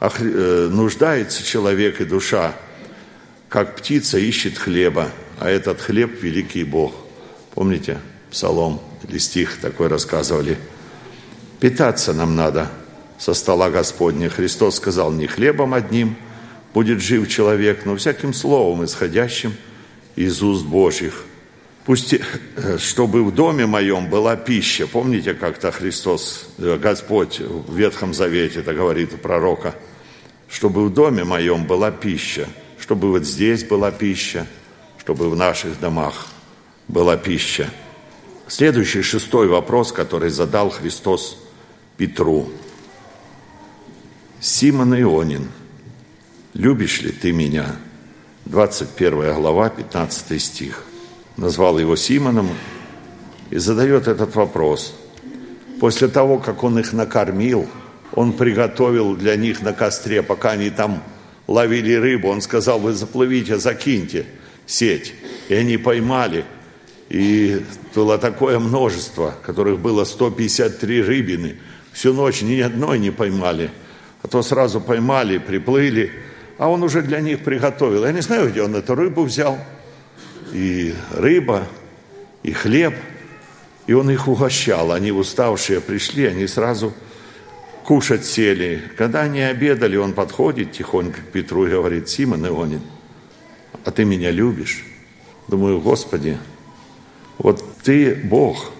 э, 0.00 0.68
нуждается 0.70 1.44
человек 1.44 2.00
и 2.00 2.04
душа, 2.04 2.54
как 3.48 3.76
птица 3.76 4.18
ищет 4.18 4.58
хлеба, 4.58 5.10
а 5.38 5.48
этот 5.48 5.80
хлеб– 5.80 6.22
великий 6.22 6.64
Бог. 6.64 6.94
Помните, 7.54 7.98
псалом 8.30 8.80
или 9.08 9.18
стих 9.18 9.58
такой 9.60 9.88
рассказывали. 9.88 10.56
Питаться 11.58 12.12
нам 12.12 12.36
надо 12.36 12.70
со 13.18 13.34
стола 13.34 13.70
Господня. 13.70 14.30
Христос 14.30 14.76
сказал, 14.76 15.12
не 15.12 15.26
хлебом 15.26 15.74
одним 15.74 16.16
будет 16.72 17.00
жив 17.00 17.28
человек, 17.28 17.84
но 17.86 17.96
всяким 17.96 18.34
словом 18.34 18.84
исходящим– 18.84 19.54
из 20.24 20.42
уст 20.42 20.64
Божьих. 20.64 21.24
Пусть, 21.86 22.14
чтобы 22.78 23.24
в 23.24 23.34
доме 23.34 23.66
моем 23.66 24.08
была 24.08 24.36
пища. 24.36 24.86
Помните, 24.86 25.34
как-то 25.34 25.72
Христос, 25.72 26.48
э, 26.58 26.78
Господь 26.80 27.40
в 27.40 27.74
Ветхом 27.74 28.12
Завете, 28.12 28.60
это 28.60 28.74
говорит 28.74 29.20
пророка, 29.22 29.74
чтобы 30.48 30.84
в 30.84 30.92
доме 30.92 31.24
моем 31.24 31.66
была 31.66 31.90
пища, 31.90 32.48
чтобы 32.78 33.10
вот 33.10 33.24
здесь 33.24 33.64
была 33.64 33.90
пища, 33.90 34.46
чтобы 34.98 35.30
в 35.30 35.36
наших 35.36 35.80
домах 35.80 36.28
была 36.86 37.16
пища. 37.16 37.70
Следующий 38.46 39.02
шестой 39.02 39.48
вопрос, 39.48 39.90
который 39.90 40.30
задал 40.30 40.70
Христос 40.70 41.38
Петру. 41.96 42.50
Симон 44.40 44.94
Ионин, 44.94 45.48
любишь 46.52 47.00
ли 47.00 47.12
ты 47.12 47.32
меня? 47.32 47.76
21 48.46 49.34
глава, 49.34 49.68
15 49.68 50.42
стих. 50.42 50.84
Назвал 51.36 51.78
его 51.78 51.96
Симоном 51.96 52.48
и 53.50 53.58
задает 53.58 54.08
этот 54.08 54.34
вопрос. 54.34 54.94
После 55.78 56.08
того, 56.08 56.38
как 56.38 56.64
он 56.64 56.78
их 56.78 56.92
накормил, 56.92 57.68
он 58.12 58.32
приготовил 58.32 59.14
для 59.14 59.36
них 59.36 59.62
на 59.62 59.72
костре, 59.72 60.22
пока 60.22 60.52
они 60.52 60.70
там 60.70 61.02
ловили 61.46 61.94
рыбу, 61.94 62.28
он 62.28 62.40
сказал, 62.40 62.80
вы 62.80 62.92
заплывите, 62.92 63.58
закиньте 63.58 64.26
сеть. 64.66 65.14
И 65.48 65.54
они 65.54 65.76
поймали. 65.76 66.44
И 67.08 67.64
было 67.94 68.18
такое 68.18 68.58
множество, 68.58 69.34
которых 69.42 69.78
было 69.78 70.04
153 70.04 71.02
рыбины. 71.02 71.56
Всю 71.92 72.12
ночь 72.12 72.42
ни 72.42 72.60
одной 72.60 72.98
не 72.98 73.10
поймали. 73.10 73.70
А 74.22 74.28
то 74.28 74.42
сразу 74.42 74.80
поймали, 74.80 75.38
приплыли– 75.38 76.12
а 76.60 76.68
он 76.68 76.82
уже 76.82 77.00
для 77.00 77.20
них 77.22 77.42
приготовил. 77.42 78.04
Я 78.04 78.12
не 78.12 78.20
знаю, 78.20 78.50
где 78.50 78.62
он 78.62 78.76
эту 78.76 78.94
рыбу 78.94 79.22
взял, 79.22 79.56
и 80.52 80.94
рыба, 81.10 81.66
и 82.42 82.52
хлеб, 82.52 82.94
и 83.86 83.94
он 83.94 84.10
их 84.10 84.28
угощал. 84.28 84.92
Они 84.92 85.10
уставшие 85.10 85.80
пришли, 85.80 86.26
они 86.26 86.46
сразу 86.46 86.92
кушать 87.82 88.26
сели. 88.26 88.82
Когда 88.98 89.22
они 89.22 89.40
обедали, 89.40 89.96
он 89.96 90.12
подходит 90.12 90.72
тихонько 90.72 91.22
к 91.22 91.32
Петру 91.32 91.66
и 91.66 91.70
говорит, 91.70 92.10
Симон 92.10 92.46
Ионин, 92.46 92.82
а 93.86 93.90
ты 93.90 94.04
меня 94.04 94.30
любишь? 94.30 94.84
Думаю, 95.48 95.80
Господи, 95.80 96.36
вот 97.38 97.64
ты 97.82 98.14
Бог, 98.14 98.70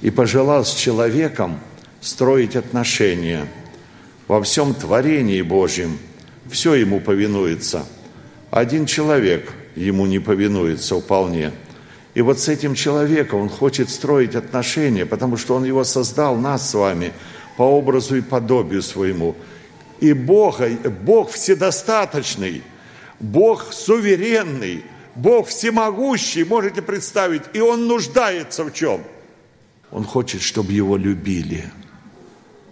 и 0.00 0.08
пожелал 0.08 0.64
с 0.64 0.72
человеком 0.72 1.60
строить 2.00 2.56
отношения 2.56 3.46
во 4.26 4.42
всем 4.42 4.72
творении 4.72 5.42
Божьем– 5.42 5.98
все 6.50 6.74
ему 6.74 7.00
повинуется. 7.00 7.86
Один 8.50 8.86
человек 8.86 9.52
ему 9.76 10.06
не 10.06 10.18
повинуется 10.18 11.00
вполне. 11.00 11.52
И 12.14 12.22
вот 12.22 12.40
с 12.40 12.48
этим 12.48 12.74
человеком 12.74 13.40
он 13.40 13.48
хочет 13.48 13.88
строить 13.88 14.34
отношения, 14.34 15.06
потому 15.06 15.36
что 15.36 15.54
он 15.54 15.64
его 15.64 15.84
создал, 15.84 16.36
нас 16.36 16.68
с 16.68 16.74
вами, 16.74 17.12
по 17.56 17.62
образу 17.62 18.16
и 18.16 18.20
подобию 18.20 18.82
своему. 18.82 19.36
И 20.00 20.12
Бог, 20.12 20.60
Бог 21.04 21.30
вседостаточный, 21.30 22.62
Бог 23.20 23.72
суверенный, 23.72 24.82
Бог 25.14 25.48
всемогущий, 25.48 26.44
можете 26.44 26.82
представить, 26.82 27.42
и 27.52 27.60
Он 27.60 27.86
нуждается 27.86 28.64
в 28.64 28.72
чем? 28.72 29.02
Он 29.90 30.04
хочет, 30.04 30.40
чтобы 30.40 30.72
Его 30.72 30.96
любили, 30.96 31.70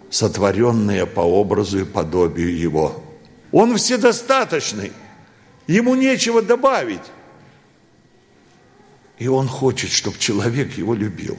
сотворенные 0.09 1.05
по 1.05 1.21
образу 1.21 1.79
и 1.79 1.85
подобию 1.85 2.57
Его. 2.57 3.03
Он 3.51 3.77
вседостаточный. 3.77 4.91
Ему 5.67 5.95
нечего 5.95 6.41
добавить. 6.41 7.01
И 9.17 9.27
он 9.27 9.47
хочет, 9.47 9.91
чтобы 9.91 10.17
человек 10.17 10.77
его 10.77 10.93
любил. 10.93 11.37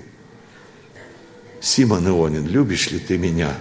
Симон 1.60 2.06
Ионин, 2.08 2.46
любишь 2.46 2.90
ли 2.90 2.98
ты 2.98 3.18
меня? 3.18 3.54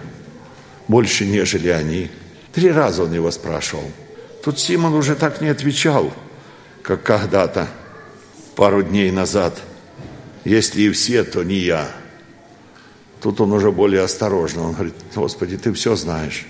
Больше, 0.88 1.26
нежели 1.26 1.70
они. 1.70 2.10
Три 2.54 2.72
раза 2.72 3.04
он 3.04 3.14
его 3.14 3.32
спрашивал. 3.32 3.90
Тут 4.44 4.60
Симон 4.60 4.94
уже 4.94 5.16
так 5.16 5.42
не 5.42 5.50
отвечал, 5.50 6.14
как 6.82 7.04
когда-то, 7.04 7.68
пару 8.56 8.84
дней 8.84 9.12
назад. 9.12 9.62
Если 10.44 10.84
и 10.84 10.92
все, 10.92 11.24
то 11.24 11.44
не 11.44 11.58
я. 11.58 11.90
Тут 13.22 13.42
он 13.42 13.52
уже 13.52 13.72
более 13.72 14.02
осторожно. 14.02 14.64
Он 14.64 14.74
говорит, 14.74 14.96
Господи, 15.14 15.58
ты 15.58 15.74
все 15.74 15.96
знаешь. 15.96 16.46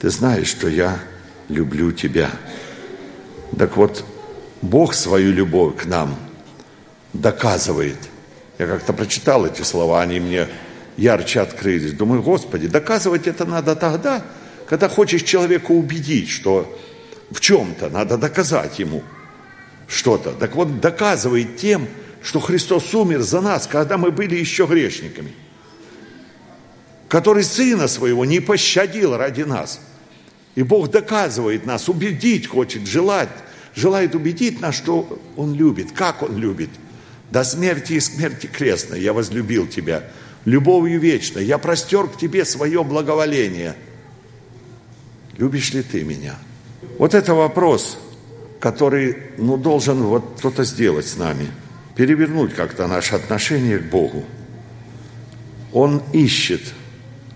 Ты 0.00 0.10
знаешь, 0.10 0.48
что 0.48 0.68
я 0.68 1.00
люблю 1.48 1.92
тебя. 1.92 2.30
Так 3.58 3.76
вот, 3.76 4.04
Бог 4.62 4.94
свою 4.94 5.32
любовь 5.32 5.82
к 5.82 5.84
нам 5.84 6.16
доказывает. 7.12 7.98
Я 8.58 8.66
как-то 8.66 8.92
прочитал 8.92 9.46
эти 9.46 9.62
слова, 9.62 10.02
они 10.02 10.20
мне 10.20 10.48
ярче 10.96 11.40
открылись. 11.40 11.92
Думаю, 11.92 12.22
Господи, 12.22 12.66
доказывать 12.66 13.26
это 13.26 13.44
надо 13.44 13.76
тогда, 13.76 14.24
когда 14.68 14.88
хочешь 14.88 15.22
человека 15.22 15.72
убедить, 15.72 16.30
что 16.30 16.78
в 17.30 17.40
чем-то 17.40 17.90
надо 17.90 18.16
доказать 18.16 18.78
ему 18.78 19.02
что-то. 19.86 20.32
Так 20.32 20.54
вот, 20.54 20.80
доказывает 20.80 21.56
тем, 21.56 21.86
что 22.22 22.40
Христос 22.40 22.94
умер 22.94 23.20
за 23.20 23.40
нас, 23.40 23.66
когда 23.66 23.98
мы 23.98 24.10
были 24.10 24.36
еще 24.36 24.66
грешниками, 24.66 25.34
который 27.08 27.44
Сына 27.44 27.86
Своего 27.86 28.24
не 28.24 28.40
пощадил 28.40 29.16
ради 29.16 29.42
нас– 29.42 29.80
и 30.54 30.62
Бог 30.62 30.90
доказывает 30.90 31.66
нас, 31.66 31.88
убедить 31.88 32.46
хочет, 32.46 32.86
желать, 32.86 33.30
желает 33.74 34.14
убедить 34.14 34.60
нас, 34.60 34.76
что 34.76 35.20
Он 35.36 35.54
любит, 35.54 35.92
как 35.92 36.22
Он 36.22 36.36
любит. 36.36 36.70
До 37.30 37.42
смерти 37.42 37.94
и 37.94 38.00
смерти 38.00 38.46
крестной 38.46 39.00
я 39.00 39.12
возлюбил 39.12 39.66
тебя, 39.66 40.04
любовью 40.44 41.00
вечной, 41.00 41.44
я 41.44 41.58
простер 41.58 42.06
к 42.06 42.16
тебе 42.16 42.44
свое 42.44 42.84
благоволение. 42.84 43.74
Любишь 45.36 45.72
ли 45.72 45.82
ты 45.82 46.04
меня? 46.04 46.36
Вот 46.98 47.14
это 47.14 47.34
вопрос, 47.34 47.98
который 48.60 49.16
ну, 49.36 49.56
должен 49.56 50.04
вот 50.04 50.34
кто-то 50.38 50.62
сделать 50.62 51.08
с 51.08 51.16
нами, 51.16 51.48
перевернуть 51.96 52.54
как-то 52.54 52.86
наше 52.86 53.16
отношение 53.16 53.78
к 53.78 53.90
Богу. 53.90 54.24
Он 55.72 56.00
ищет 56.12 56.62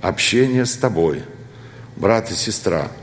общение 0.01 0.64
с 0.64 0.77
тобой, 0.77 1.23
брат 1.97 2.31
и 2.31 2.35
сестра– 2.35 2.93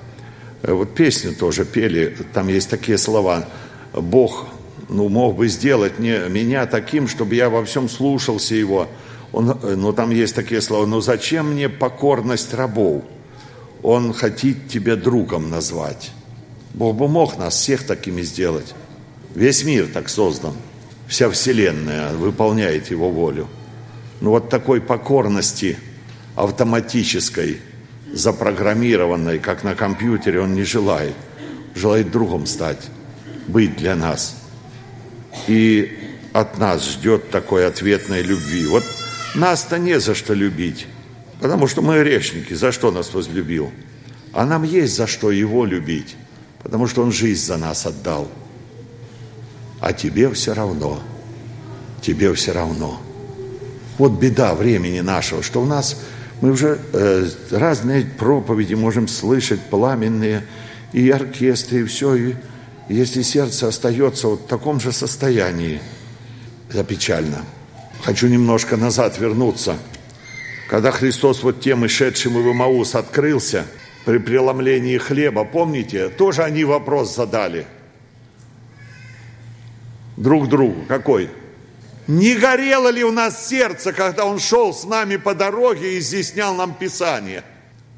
вот 0.73 0.95
песню 0.95 1.33
тоже 1.35 1.65
пели, 1.65 2.15
там 2.33 2.47
есть 2.47 2.69
такие 2.69 2.97
слова. 2.97 3.45
Бог 3.93 4.47
ну, 4.89 5.09
мог 5.09 5.35
бы 5.35 5.47
сделать 5.47 5.99
мне, 5.99 6.19
меня 6.29 6.65
таким, 6.65 7.07
чтобы 7.07 7.35
я 7.35 7.49
во 7.49 7.63
всем 7.65 7.89
слушался 7.89 8.55
Его. 8.55 8.87
Он, 9.31 9.51
э, 9.51 9.75
ну, 9.75 9.93
там 9.93 10.11
есть 10.11 10.35
такие 10.35 10.61
слова. 10.61 10.85
Но 10.85 11.01
зачем 11.01 11.53
мне 11.53 11.69
покорность 11.69 12.53
рабов? 12.53 13.03
Он 13.83 14.13
хотит 14.13 14.67
тебя 14.69 14.95
другом 14.95 15.49
назвать. 15.49 16.11
Бог 16.73 16.95
бы 16.95 17.07
мог 17.07 17.37
нас 17.37 17.55
всех 17.55 17.85
такими 17.85 18.21
сделать. 18.21 18.73
Весь 19.33 19.63
мир 19.63 19.87
так 19.93 20.09
создан. 20.09 20.53
Вся 21.07 21.29
вселенная 21.29 22.13
выполняет 22.13 22.89
Его 22.89 23.11
волю. 23.11 23.47
Но 24.21 24.31
вот 24.31 24.49
такой 24.49 24.81
покорности 24.81 25.77
автоматической– 26.35 27.59
запрограммированной, 28.15 29.39
как 29.39 29.63
на 29.63 29.75
компьютере, 29.75 30.39
он 30.39 30.55
не 30.55 30.63
желает. 30.63 31.13
Желает 31.75 32.09
другом 32.09 32.45
стать, 32.45 32.89
быть 33.47 33.75
для 33.75 33.95
нас. 33.95 34.37
И 35.47 35.99
от 36.31 36.57
нас 36.57 36.89
ждет 36.89 37.29
такой 37.29 37.67
ответной 37.67 38.21
любви. 38.21 38.65
Вот 38.67 38.83
Нас-то 39.35 39.77
не 39.77 39.99
за 39.99 40.15
что 40.15 40.33
любить, 40.33 40.87
потому 41.41 41.67
что 41.67 41.81
мы 41.81 41.99
грешники. 41.99 42.53
За 42.53 42.71
что 42.71 42.89
нас 42.89 43.13
возлюбил? 43.13 43.71
А 44.31 44.45
нам 44.45 44.63
есть 44.63 44.95
за 44.95 45.07
что 45.07 45.29
Его 45.29 45.65
любить, 45.65 46.15
потому 46.63 46.87
что 46.87 47.03
Он 47.03 47.11
жизнь 47.11 47.45
за 47.45 47.57
нас 47.57 47.85
отдал. 47.85 48.29
А 49.81 49.91
тебе 49.91 50.31
все 50.31 50.53
равно. 50.53 51.01
Тебе 52.01 52.33
все 52.33 52.53
равно. 52.53 53.01
Вот 53.97 54.13
беда 54.13 54.55
времени 54.55 55.01
нашего, 55.01 55.43
что 55.43 55.61
у 55.61 55.65
нас 55.65 55.97
мы 56.45 56.51
уже 56.51 56.77
э, 56.93 57.27
разные 57.49 58.05
проповеди 58.05 58.75
можем 58.75 59.07
слышать, 59.07 59.59
пламенные, 59.61 60.43
и 60.93 61.09
оркестры, 61.09 61.79
и 61.79 61.83
все. 61.85 62.13
И 62.13 62.35
если 62.87 63.23
сердце 63.23 63.67
остается 63.67 64.27
вот 64.27 64.41
в 64.41 64.45
таком 64.45 64.79
же 64.79 64.91
состоянии, 64.91 65.81
это 66.69 66.83
печально. 66.83 67.43
Хочу 68.03 68.27
немножко 68.27 68.77
назад 68.77 69.17
вернуться. 69.17 69.75
Когда 70.69 70.91
Христос 70.91 71.41
вот 71.41 71.61
тем 71.61 71.89
шедшим 71.89 72.35
в 72.35 72.51
Имаус 72.51 72.93
открылся 72.93 73.65
при 74.05 74.19
преломлении 74.19 74.99
хлеба, 74.99 75.45
помните, 75.45 76.09
тоже 76.09 76.43
они 76.43 76.63
вопрос 76.63 77.15
задали 77.15 77.65
друг 80.15 80.47
другу. 80.47 80.85
Какой? 80.87 81.31
Не 82.07 82.35
горело 82.35 82.89
ли 82.89 83.03
у 83.03 83.11
нас 83.11 83.47
сердце, 83.47 83.91
когда 83.91 84.25
Он 84.25 84.39
шел 84.39 84.73
с 84.73 84.83
нами 84.83 85.15
по 85.17 85.33
дороге 85.33 85.95
и 85.95 85.99
изъяснял 85.99 86.53
нам 86.53 86.75
Писание? 86.75 87.43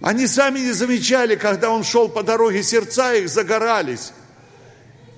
Они 0.02 0.28
сами 0.28 0.60
не 0.60 0.72
замечали, 0.72 1.36
когда 1.36 1.72
Он 1.72 1.84
шел 1.84 2.08
по 2.08 2.24
дороге, 2.24 2.64
сердца 2.64 3.14
их 3.16 3.28
загорались. 3.28 4.14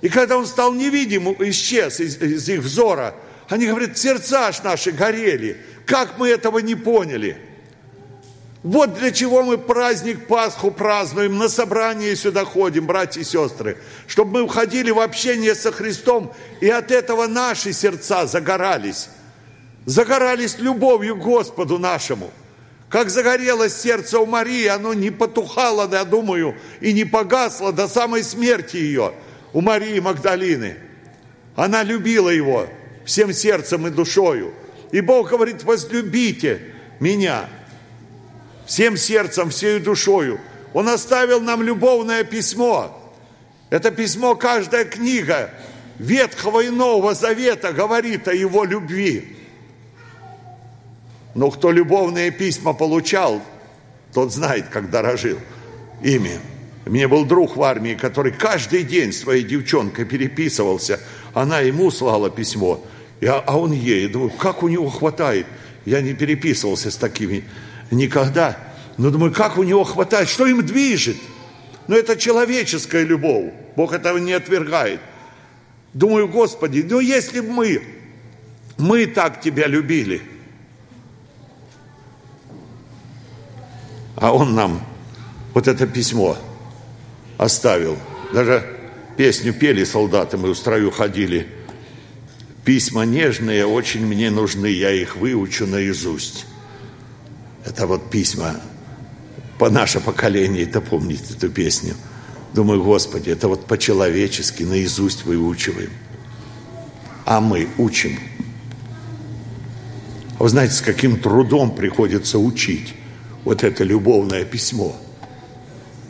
И 0.02 0.10
когда 0.10 0.38
Он 0.38 0.48
стал 0.48 0.74
невидим, 0.74 1.30
исчез 1.50 2.00
из, 2.00 2.18
из 2.18 2.50
их 2.50 2.62
взора, 2.62 3.14
они 3.48 3.68
говорят, 3.68 3.98
сердца 3.98 4.48
аж 4.48 4.64
наши 4.64 4.92
горели. 4.92 5.62
Как 5.86 6.18
мы 6.18 6.30
этого 6.30 6.60
не 6.60 6.76
поняли? 6.76 7.38
Вот 8.64 8.96
для 8.96 9.12
чего 9.12 9.44
мы 9.44 9.58
праздник 9.58 10.28
Пасху 10.28 10.70
празднуем, 10.70 11.38
на 11.38 11.48
собрание 11.48 12.14
сюда 12.16 12.44
ходим, 12.44 12.86
братья 12.88 13.22
и 13.22 13.24
сестры, 13.24 13.78
чтобы 14.06 14.32
мы 14.34 14.42
уходили 14.42 14.92
в 14.92 15.00
общение 15.00 15.56
со 15.56 15.72
Христом, 15.72 16.34
и 16.60 16.68
от 16.68 16.92
этого 16.92 17.28
наши 17.28 17.72
сердца 17.72 18.26
загорались, 18.26 19.10
загорались 19.86 20.60
любовью 20.60 21.16
к 21.16 21.20
Господу 21.20 21.80
нашему. 21.80 22.32
Как 22.90 23.10
загорелось 23.10 23.80
сердце 23.80 24.20
у 24.20 24.26
Марии, 24.26 24.66
оно 24.66 24.94
не 24.94 25.10
потухало, 25.10 25.88
я 25.90 26.04
думаю, 26.04 26.56
и 26.82 26.92
не 26.92 27.06
погасло 27.06 27.72
до 27.72 27.88
самой 27.88 28.24
смерти 28.24 28.76
ее, 28.76 29.14
у 29.54 29.62
Марии 29.62 30.00
Магдалины. 30.00 30.76
Она 31.56 31.84
любила 31.84 32.30
его 32.30 32.68
всем 33.06 33.32
сердцем 33.32 33.88
и 33.88 33.90
душою. 33.90 34.54
И 34.92 35.00
Бог 35.00 35.30
говорит, 35.30 35.64
возлюбите 35.64 36.74
меня– 37.00 37.48
всем 38.70 38.98
сердцем, 38.98 39.50
всей 39.50 39.80
душою. 39.80 40.40
Он 40.74 40.88
оставил 40.90 41.42
нам 41.42 41.64
любовное 41.64 42.24
письмо. 42.24 42.96
Это 43.72 43.90
письмо, 43.90 44.36
каждая 44.36 44.86
книга 44.86 45.50
Ветхого 45.98 46.60
и 46.62 46.70
Нового 46.70 47.16
Завета 47.16 47.74
говорит 47.74 48.28
о 48.28 48.34
его 48.34 48.64
любви. 48.66 49.36
Но 51.34 51.50
кто 51.50 51.72
любовные 51.72 52.30
письма 52.30 52.74
получал, 52.74 53.42
тот 54.14 54.32
знает, 54.32 54.68
как 54.70 54.92
дорожил 54.92 55.40
ими. 56.04 56.40
У 56.86 56.92
меня 56.92 57.08
был 57.10 57.26
друг 57.26 57.58
в 57.58 57.64
армии, 57.64 57.96
который 57.96 58.32
каждый 58.32 58.84
день 58.84 59.12
своей 59.14 59.44
девчонкой 59.44 60.06
переписывался. 60.06 61.00
Она 61.34 61.62
ему 61.62 61.90
слала 61.90 62.30
письмо, 62.30 62.86
а 63.24 63.58
он 63.58 63.72
ей. 63.72 64.08
Думаю, 64.08 64.30
как 64.30 64.62
у 64.62 64.68
него 64.68 64.90
хватает? 64.90 65.48
Я 65.86 66.02
не 66.02 66.14
переписывался 66.14 66.92
с 66.92 66.98
такими 66.98 67.44
никогда. 67.92 68.58
Но 68.98 69.12
думаю, 69.12 69.34
как 69.34 69.58
у 69.58 69.64
него 69.64 69.84
хватает, 69.84 70.30
что 70.30 70.46
им 70.46 70.66
движет? 70.66 71.18
Но 71.88 71.96
это 71.96 72.18
человеческая 72.18 73.04
любовь. 73.04 73.54
Бог 73.76 73.94
этого 73.94 74.18
не 74.18 74.34
отвергает. 74.34 75.00
Думаю, 75.94 76.28
Господи, 76.28 76.86
ну 76.88 77.00
если 77.00 77.40
бы 77.40 77.52
мы, 77.52 77.84
мы 78.78 79.06
так 79.08 79.42
Тебя 79.42 79.68
любили, 79.68 80.22
а 84.16 84.34
Он 84.34 84.54
нам 84.54 84.86
вот 85.54 85.68
это 85.68 85.88
письмо 85.88 86.38
оставил. 87.38 87.98
Даже 88.34 88.66
песню 89.18 89.54
пели 89.54 89.84
солдаты, 89.84 90.38
мы 90.38 90.54
в 90.54 90.58
строю 90.58 90.92
ходили. 90.92 91.48
Письма 92.66 93.04
нежные 93.04 93.66
очень 93.66 94.06
мне 94.06 94.30
нужны, 94.30 94.68
я 94.68 94.92
их 94.92 95.16
выучу 95.16 95.66
наизусть. 95.66 96.46
Это 97.70 97.86
вот 97.86 98.10
письма, 98.10 98.56
по 99.60 99.70
наше 99.70 100.00
поколение 100.00 100.64
это 100.64 100.82
помнит 100.82 101.22
эту 101.30 101.50
песню. 101.50 101.94
Думаю, 102.54 102.84
Господи, 102.84 103.30
это 103.30 103.48
вот 103.48 103.68
по-человечески 103.68 104.64
наизусть 104.64 105.24
выучиваем. 105.24 105.92
А 107.26 107.40
мы 107.40 107.70
учим. 107.78 108.18
А 110.40 110.44
вы 110.44 110.50
знаете, 110.50 110.74
с 110.74 110.82
каким 110.82 111.20
трудом 111.20 111.76
приходится 111.76 112.40
учить 112.40 112.96
вот 113.46 113.64
это 113.64 113.84
любовное 113.84 114.46
письмо, 114.46 114.96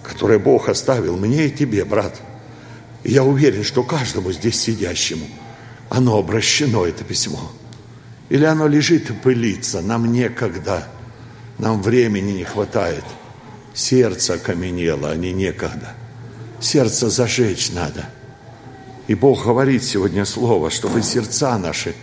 которое 0.01 0.39
Бог 0.39 0.69
оставил 0.69 1.17
мне 1.17 1.47
и 1.47 1.51
тебе, 1.51 1.83
брат. 1.83 2.21
И 3.03 3.11
я 3.11 3.25
уверен, 3.25 3.65
что 3.65 3.83
каждому 3.83 4.31
здесь 4.31 4.61
сидящему 4.61 5.25
оно 5.89 6.17
обращено, 6.17 6.85
это 6.85 7.03
письмо. 7.03 7.51
Или 8.29 8.45
оно 8.45 8.65
лежит 8.67 9.09
и 9.09 9.13
пылится, 9.13 9.81
нам 9.81 10.09
некогда– 10.09 10.87
нам 11.59 11.81
времени 11.81 12.31
не 12.31 12.43
хватает. 12.43 13.03
Сердце 13.73 14.33
окаменело, 14.33 15.11
а 15.11 15.15
не 15.15 15.31
некогда. 15.31 15.93
Сердце 16.59 17.09
зажечь 17.09 17.71
надо. 17.71 18.09
И 19.07 19.15
Бог 19.15 19.45
говорит 19.45 19.83
сегодня 19.83 20.25
слово, 20.25 20.69
чтобы 20.69 21.01
сердца 21.01 21.57
наши 21.57 21.95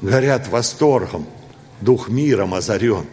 горят 0.00 0.48
восторгом, 0.48 1.26
дух 1.80 2.08
миром 2.08 2.54
озарен. 2.54 3.06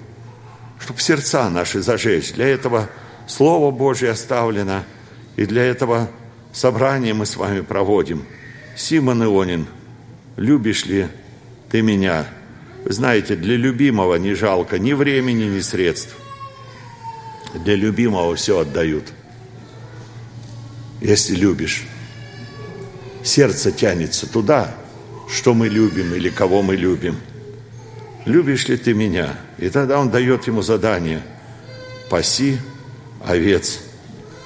Чтобы 0.80 1.02
сердца 1.02 1.50
наши 1.50 1.82
зажечь. 1.82 2.34
Для 2.34 2.48
этого 2.48 2.90
Слово 3.30 3.70
Божье 3.70 4.10
оставлено, 4.10 4.84
и 5.36 5.46
для 5.46 5.64
этого 5.64 6.10
собрание 6.52 7.14
мы 7.14 7.28
с 7.28 7.38
вами 7.38 7.62
проводим. 7.62 8.26
Симон 8.76 9.24
Ионин, 9.24 9.68
любишь 10.36 10.88
ли 10.88 11.08
ты 11.70 11.84
меня? 11.84 12.26
Вы 12.86 12.94
знаете, 12.94 13.36
для 13.36 13.58
любимого 13.58 14.16
не 14.16 14.34
жалко 14.34 14.80
ни 14.80 14.94
времени, 14.94 15.44
ни 15.44 15.60
средств. 15.60 16.16
Для 17.54 17.76
любимого 17.76 18.36
все 18.36 18.60
отдают. 18.60 19.06
Если 21.02 21.36
любишь. 21.36 21.84
Сердце 23.24 23.72
тянется 23.72 24.28
туда, 24.32 24.74
что 25.30 25.54
мы 25.54 25.68
любим 25.68 26.14
или 26.14 26.30
кого 26.30 26.62
мы 26.62 26.76
любим. 26.76 27.18
Любишь 28.26 28.68
ли 28.68 28.78
ты 28.78 28.94
меня? 28.94 29.38
И 29.58 29.70
тогда 29.70 30.00
он 30.00 30.10
дает 30.10 30.48
ему 30.48 30.62
задание. 30.62 31.22
Паси 32.10 32.58
овец 33.26 33.80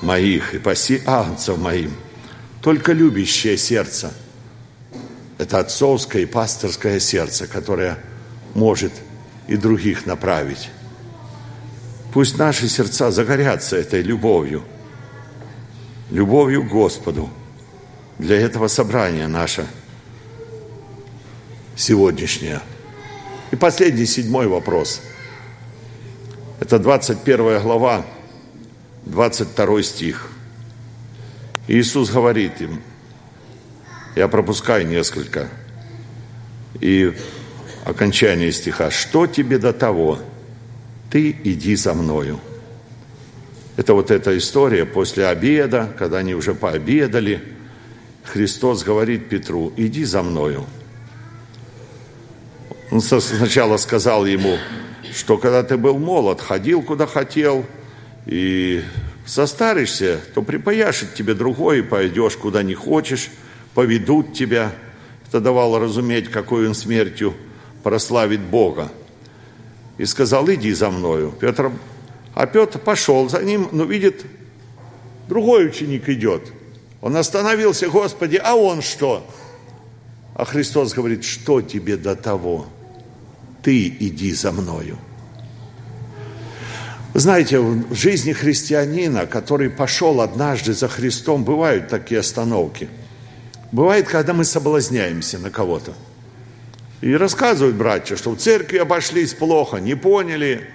моих 0.01 0.55
и 0.55 0.59
паси 0.59 1.01
агнцев 1.05 1.57
моим. 1.59 1.93
Только 2.61 2.93
любящее 2.93 3.57
сердце– 3.57 4.13
это 5.38 5.59
отцовское 5.59 6.23
и 6.23 6.25
пасторское 6.25 6.99
сердце, 6.99 7.45
которое– 7.45 7.99
может 8.53 8.93
и 9.47 9.55
других 9.55 10.05
направить. 10.05 10.69
Пусть 12.13 12.37
наши 12.37 12.67
сердца 12.67 13.11
загорятся 13.11 13.75
этой 13.75 14.01
любовью, 14.01 14.63
любовью 16.11 16.63
к 16.63 16.69
Господу. 16.69 17.29
Для 18.19 18.39
этого 18.39 18.67
собрания 18.67 19.27
наше 19.27 19.65
сегодняшнее. 21.75 22.61
И 23.51 23.55
последний, 23.55 24.05
седьмой 24.05 24.47
вопрос. 24.47 25.01
Это 26.59 26.77
21 26.77 27.61
глава, 27.61 28.05
22 29.05 29.83
стих. 29.83 30.29
Иисус 31.67 32.11
говорит 32.11 32.61
им, 32.61 32.81
я 34.15 34.27
пропускаю 34.27 34.87
несколько, 34.87 35.49
и 36.79 37.17
окончание 37.86 38.51
стиха. 38.51 38.91
«Что 38.91 39.27
тебе 39.27 39.57
до 39.57 39.73
того? 39.73 40.19
Ты 41.11 41.36
иди 41.43 41.75
за 41.75 41.93
мною». 41.93 42.39
Это 43.75 43.93
вот 43.93 44.11
эта 44.11 44.38
история 44.38 44.86
после 44.86 45.27
обеда, 45.27 45.91
когда 45.97 46.19
они 46.19 46.36
уже 46.36 46.53
пообедали. 46.53 47.41
Христос 48.23 48.84
говорит 48.84 49.29
Петру, 49.29 49.73
иди 49.75 50.03
за 50.05 50.21
мною. 50.21 50.65
Он 52.91 53.01
сначала 53.01 53.77
сказал 53.77 54.25
ему, 54.25 54.57
что 55.11 55.38
когда 55.38 55.63
ты 55.63 55.77
был 55.77 55.97
молод, 55.97 56.39
ходил 56.39 56.84
куда 56.84 57.07
хотел, 57.07 57.65
и 58.27 58.84
состаришься, 59.25 60.21
то 60.34 60.43
припаяшет 60.43 61.15
тебе 61.15 61.34
другой, 61.34 61.79
и 61.79 61.81
пойдешь 61.81 62.38
куда 62.38 62.61
не 62.61 62.75
хочешь, 62.75 63.29
поведут 63.73 64.34
тебя. 64.34 64.71
Это 65.27 65.41
давало 65.41 65.79
разуметь, 65.79 66.29
какой 66.29 66.67
он 66.67 66.75
смертью 66.75 67.34
прославить 67.84 68.41
Бога. 68.41 68.89
и 69.99 70.05
сказал, 70.05 70.49
иди 70.49 70.73
за 70.73 70.89
мною. 70.89 71.34
Петр, 71.39 71.71
а 72.34 72.47
Петр 72.47 72.79
пошел 72.79 73.29
за 73.29 73.43
ним, 73.43 73.69
но 73.71 73.84
видит, 73.84 74.25
другой 75.29 75.67
ученик 75.67 76.09
идет. 76.09 76.51
Он 77.01 77.15
остановился, 77.15 77.89
Господи, 77.89 78.41
а 78.43 78.55
он 78.55 78.81
что? 78.81 79.25
А 80.34 80.45
Христос 80.45 80.93
говорит, 80.93 81.23
что 81.23 81.61
тебе 81.61 81.95
до 81.95 82.15
того? 82.15 82.65
Ты 83.61 83.88
иди 83.88 84.34
за 84.34 84.51
мною. 84.51 84.97
Знаете, 87.13 87.59
в 87.59 87.93
жизни 87.93 88.34
христианина, 88.34 89.27
который 89.27 89.69
пошел 89.69 90.19
однажды 90.21 90.73
за 90.73 90.88
Христом, 90.88 91.43
бывают 91.43 91.88
такие 91.88 92.21
остановки. 92.21 92.89
Бывает, 93.71 94.07
когда 94.07 94.34
мы 94.34 94.43
соблазняемся 94.43 95.38
на 95.38 95.51
кого-то. 95.51 95.93
И 97.03 97.17
рассказывают 97.17 97.75
братья, 97.75 98.15
что 98.15 98.31
в 98.31 98.37
церкви 98.37 98.77
обошлись 98.77 99.33
плохо, 99.33 99.75
не 99.75 99.93
поняли. 99.93 100.69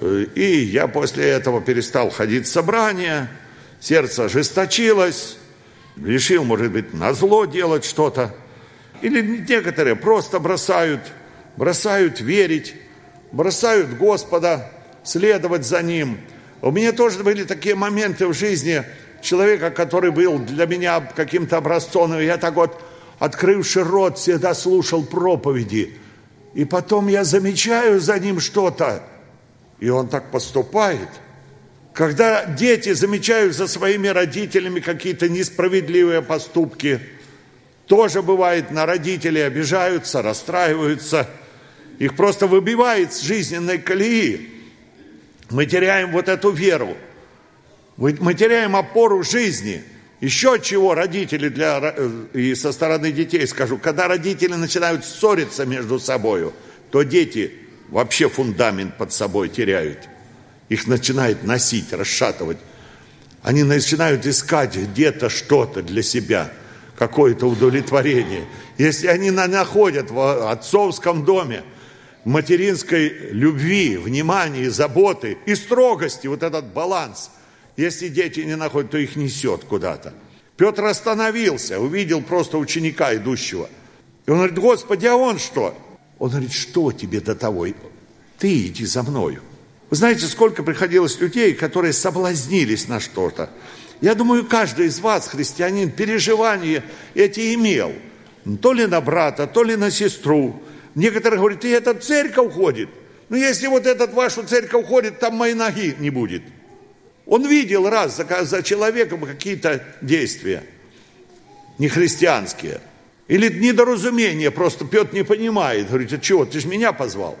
Э, 0.00 0.24
и 0.36 0.62
я 0.62 0.86
после 0.86 1.24
этого 1.24 1.60
перестал 1.60 2.10
ходить 2.10 2.46
в 2.46 2.48
собрания, 2.52 3.28
сердце 3.80 4.26
ожесточилось, 4.26 5.36
решил, 5.96 6.44
может 6.44 6.70
быть, 6.70 6.94
на 6.94 7.12
зло 7.12 7.44
делать 7.44 7.84
что-то. 7.84 8.32
Или 9.02 9.20
некоторые 9.20 9.96
просто 9.96 10.38
бросают, 10.38 11.00
бросают 11.56 12.20
верить, 12.20 12.76
бросают 13.32 13.94
Господа, 13.98 14.70
следовать 15.02 15.66
за 15.66 15.82
Ним. 15.82 16.20
У 16.62 16.70
меня 16.70 16.92
тоже 16.92 17.24
были 17.24 17.42
такие 17.42 17.74
моменты 17.74 18.28
в 18.28 18.32
жизни 18.32 18.84
человека, 19.22 19.72
который 19.72 20.12
был 20.12 20.38
для 20.38 20.66
меня 20.66 21.00
каким-то 21.00 21.56
образцом, 21.56 22.16
и 22.16 22.24
я 22.24 22.38
так 22.38 22.54
вот, 22.54 22.80
открывший 23.24 23.84
рот, 23.84 24.18
всегда 24.18 24.54
слушал 24.54 25.02
проповеди. 25.02 25.96
И 26.52 26.66
потом 26.66 27.08
я 27.08 27.24
замечаю 27.24 27.98
за 27.98 28.18
ним 28.18 28.38
что-то, 28.38 29.02
и 29.80 29.88
он 29.88 30.08
так 30.08 30.30
поступает. 30.30 31.08
Когда 31.94 32.44
дети 32.44 32.92
замечают 32.92 33.54
за 33.54 33.66
своими 33.66 34.08
родителями 34.08 34.80
какие-то 34.80 35.30
несправедливые 35.30 36.20
поступки, 36.20 37.00
тоже 37.86 38.20
бывает, 38.20 38.70
на 38.70 38.84
родителей 38.84 39.40
обижаются, 39.40 40.20
расстраиваются, 40.20 41.26
их 41.98 42.16
просто 42.16 42.46
выбивает 42.46 43.14
с 43.14 43.22
жизненной 43.22 43.78
колеи. 43.78 44.50
Мы 45.48 45.64
теряем 45.64 46.12
вот 46.12 46.28
эту 46.28 46.50
веру. 46.50 46.94
Мы 47.96 48.34
теряем 48.34 48.76
опору 48.76 49.22
жизни. 49.22 49.82
Еще 50.24 50.58
чего 50.58 50.94
родители 50.94 51.50
для, 51.50 51.92
э, 51.94 52.10
и 52.32 52.54
со 52.54 52.72
стороны 52.72 53.12
детей 53.12 53.46
скажу, 53.46 53.76
когда 53.76 54.08
родители 54.08 54.54
начинают 54.54 55.04
ссориться 55.04 55.66
между 55.66 55.98
собой, 56.00 56.50
то 56.90 57.02
дети 57.02 57.52
вообще 57.90 58.30
фундамент 58.30 58.96
под 58.96 59.12
собой 59.12 59.50
теряют. 59.50 59.98
Их 60.70 60.86
начинает 60.86 61.44
носить, 61.44 61.92
расшатывать. 61.92 62.56
Они 63.42 63.64
начинают 63.64 64.24
искать 64.24 64.74
где-то 64.74 65.28
что-то 65.28 65.82
для 65.82 66.02
себя, 66.02 66.50
какое-то 66.96 67.46
удовлетворение. 67.46 68.46
Если 68.78 69.08
они 69.08 69.30
находят 69.30 70.10
в 70.10 70.50
отцовском 70.50 71.26
доме– 71.26 71.64
материнской 72.24 73.10
любви, 73.30 73.98
внимания, 73.98 74.70
заботы 74.70 75.36
и 75.44 75.54
строгости, 75.54 76.26
вот 76.28 76.42
этот 76.42 76.72
баланс. 76.72 77.30
Если 77.76 78.08
дети 78.08 78.40
не 78.40 78.56
находят, 78.56 78.90
то 78.90 78.98
их 78.98 79.16
несет 79.16 79.64
куда-то. 79.64 80.14
Петр 80.56 80.84
остановился, 80.84 81.80
увидел 81.80 82.22
просто 82.22 82.58
ученика 82.58 83.14
идущего. 83.14 83.68
И 84.26 84.30
он 84.30 84.38
говорит, 84.38 84.58
Господи, 84.58 85.06
а 85.06 85.16
он 85.16 85.38
что? 85.38 85.76
Он 86.18 86.30
говорит, 86.30 86.52
что 86.52 86.92
тебе 86.92 87.20
до 87.20 87.34
того? 87.34 87.66
Ты 88.38 88.66
иди 88.66 88.84
за 88.84 89.02
мною. 89.02 89.42
Вы 89.90 89.96
знаете, 89.96 90.26
сколько 90.26 90.62
приходилось 90.62 91.20
людей, 91.20 91.54
которые 91.54 91.92
соблазнились 91.92 92.88
на 92.88 93.00
что-то. 93.00 93.50
Я 94.00 94.14
думаю, 94.14 94.46
каждый 94.46 94.86
из 94.86 95.00
вас, 95.00 95.28
христианин, 95.28 95.90
переживания 95.90 96.84
эти 97.14 97.54
имел. 97.54 97.92
То 98.60 98.72
ли 98.72 98.86
на 98.86 99.00
брата, 99.00 99.46
то 99.46 99.62
ли 99.64 99.76
на 99.76 99.90
сестру, 99.90 100.60
Некоторые 100.94 101.40
говорят, 101.40 101.64
и 101.64 101.68
этот 101.68 102.04
церковь 102.04 102.52
ходит. 102.52 102.88
Ну, 103.28 103.36
если 103.36 103.66
вот 103.66 103.86
этот 103.86 104.12
вашу 104.12 104.44
церковь 104.44 104.86
ходит, 104.86 105.18
там 105.18 105.34
моей 105.34 105.54
ноги 105.54 105.96
не 105.98 106.10
будет. 106.10 106.42
Он 107.26 107.46
видел 107.46 107.88
раз 107.88 108.16
за, 108.16 108.44
за 108.44 108.62
человеком 108.62 109.20
какие-то 109.20 109.82
действия 110.00 110.64
нехристианские. 111.78 112.80
Или 113.26 113.48
недоразумение, 113.48 114.50
просто 114.50 114.84
Петр 114.84 115.14
не 115.14 115.24
понимает. 115.24 115.88
Говорит, 115.88 116.12
а 116.12 116.18
чего, 116.18 116.44
ты 116.44 116.60
же 116.60 116.68
меня 116.68 116.92
позвал. 116.92 117.38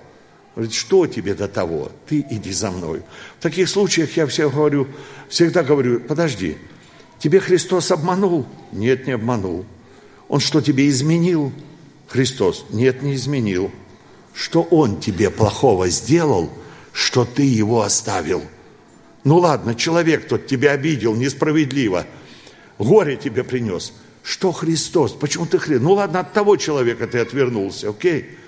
Говорит, 0.54 0.72
что 0.72 1.06
тебе 1.06 1.34
до 1.34 1.48
того? 1.48 1.90
Ты 2.08 2.24
иди 2.30 2.52
за 2.52 2.70
мной. 2.70 3.02
В 3.38 3.42
таких 3.42 3.68
случаях 3.68 4.16
я 4.16 4.26
всегда 4.26 4.50
говорю, 4.50 4.88
всегда 5.28 5.62
говорю, 5.62 6.00
подожди, 6.00 6.56
тебе 7.18 7.40
Христос 7.40 7.90
обманул? 7.90 8.46
Нет, 8.72 9.06
не 9.06 9.12
обманул. 9.12 9.66
Он 10.28 10.40
что, 10.40 10.60
тебе 10.60 10.88
изменил? 10.88 11.52
Христос, 12.08 12.66
нет, 12.70 13.02
не 13.02 13.14
изменил. 13.14 13.70
Что 14.32 14.62
Он 14.62 15.00
тебе 15.00 15.30
плохого 15.30 15.88
сделал, 15.88 16.50
что 16.92 17.24
ты 17.24 17.42
его 17.42 17.82
оставил? 17.82 18.42
Ну 19.24 19.38
ладно, 19.38 19.74
человек 19.74 20.28
тот 20.28 20.46
тебя 20.46 20.72
обидел 20.72 21.14
несправедливо, 21.14 22.06
горе 22.78 23.16
тебе 23.16 23.42
принес. 23.42 23.92
Что 24.22 24.52
Христос? 24.52 25.12
Почему 25.12 25.46
ты 25.46 25.58
Христос? 25.58 25.82
Ну 25.82 25.92
ладно, 25.94 26.20
от 26.20 26.32
того 26.32 26.56
человека 26.56 27.06
ты 27.06 27.18
отвернулся, 27.18 27.90
окей? 27.90 28.38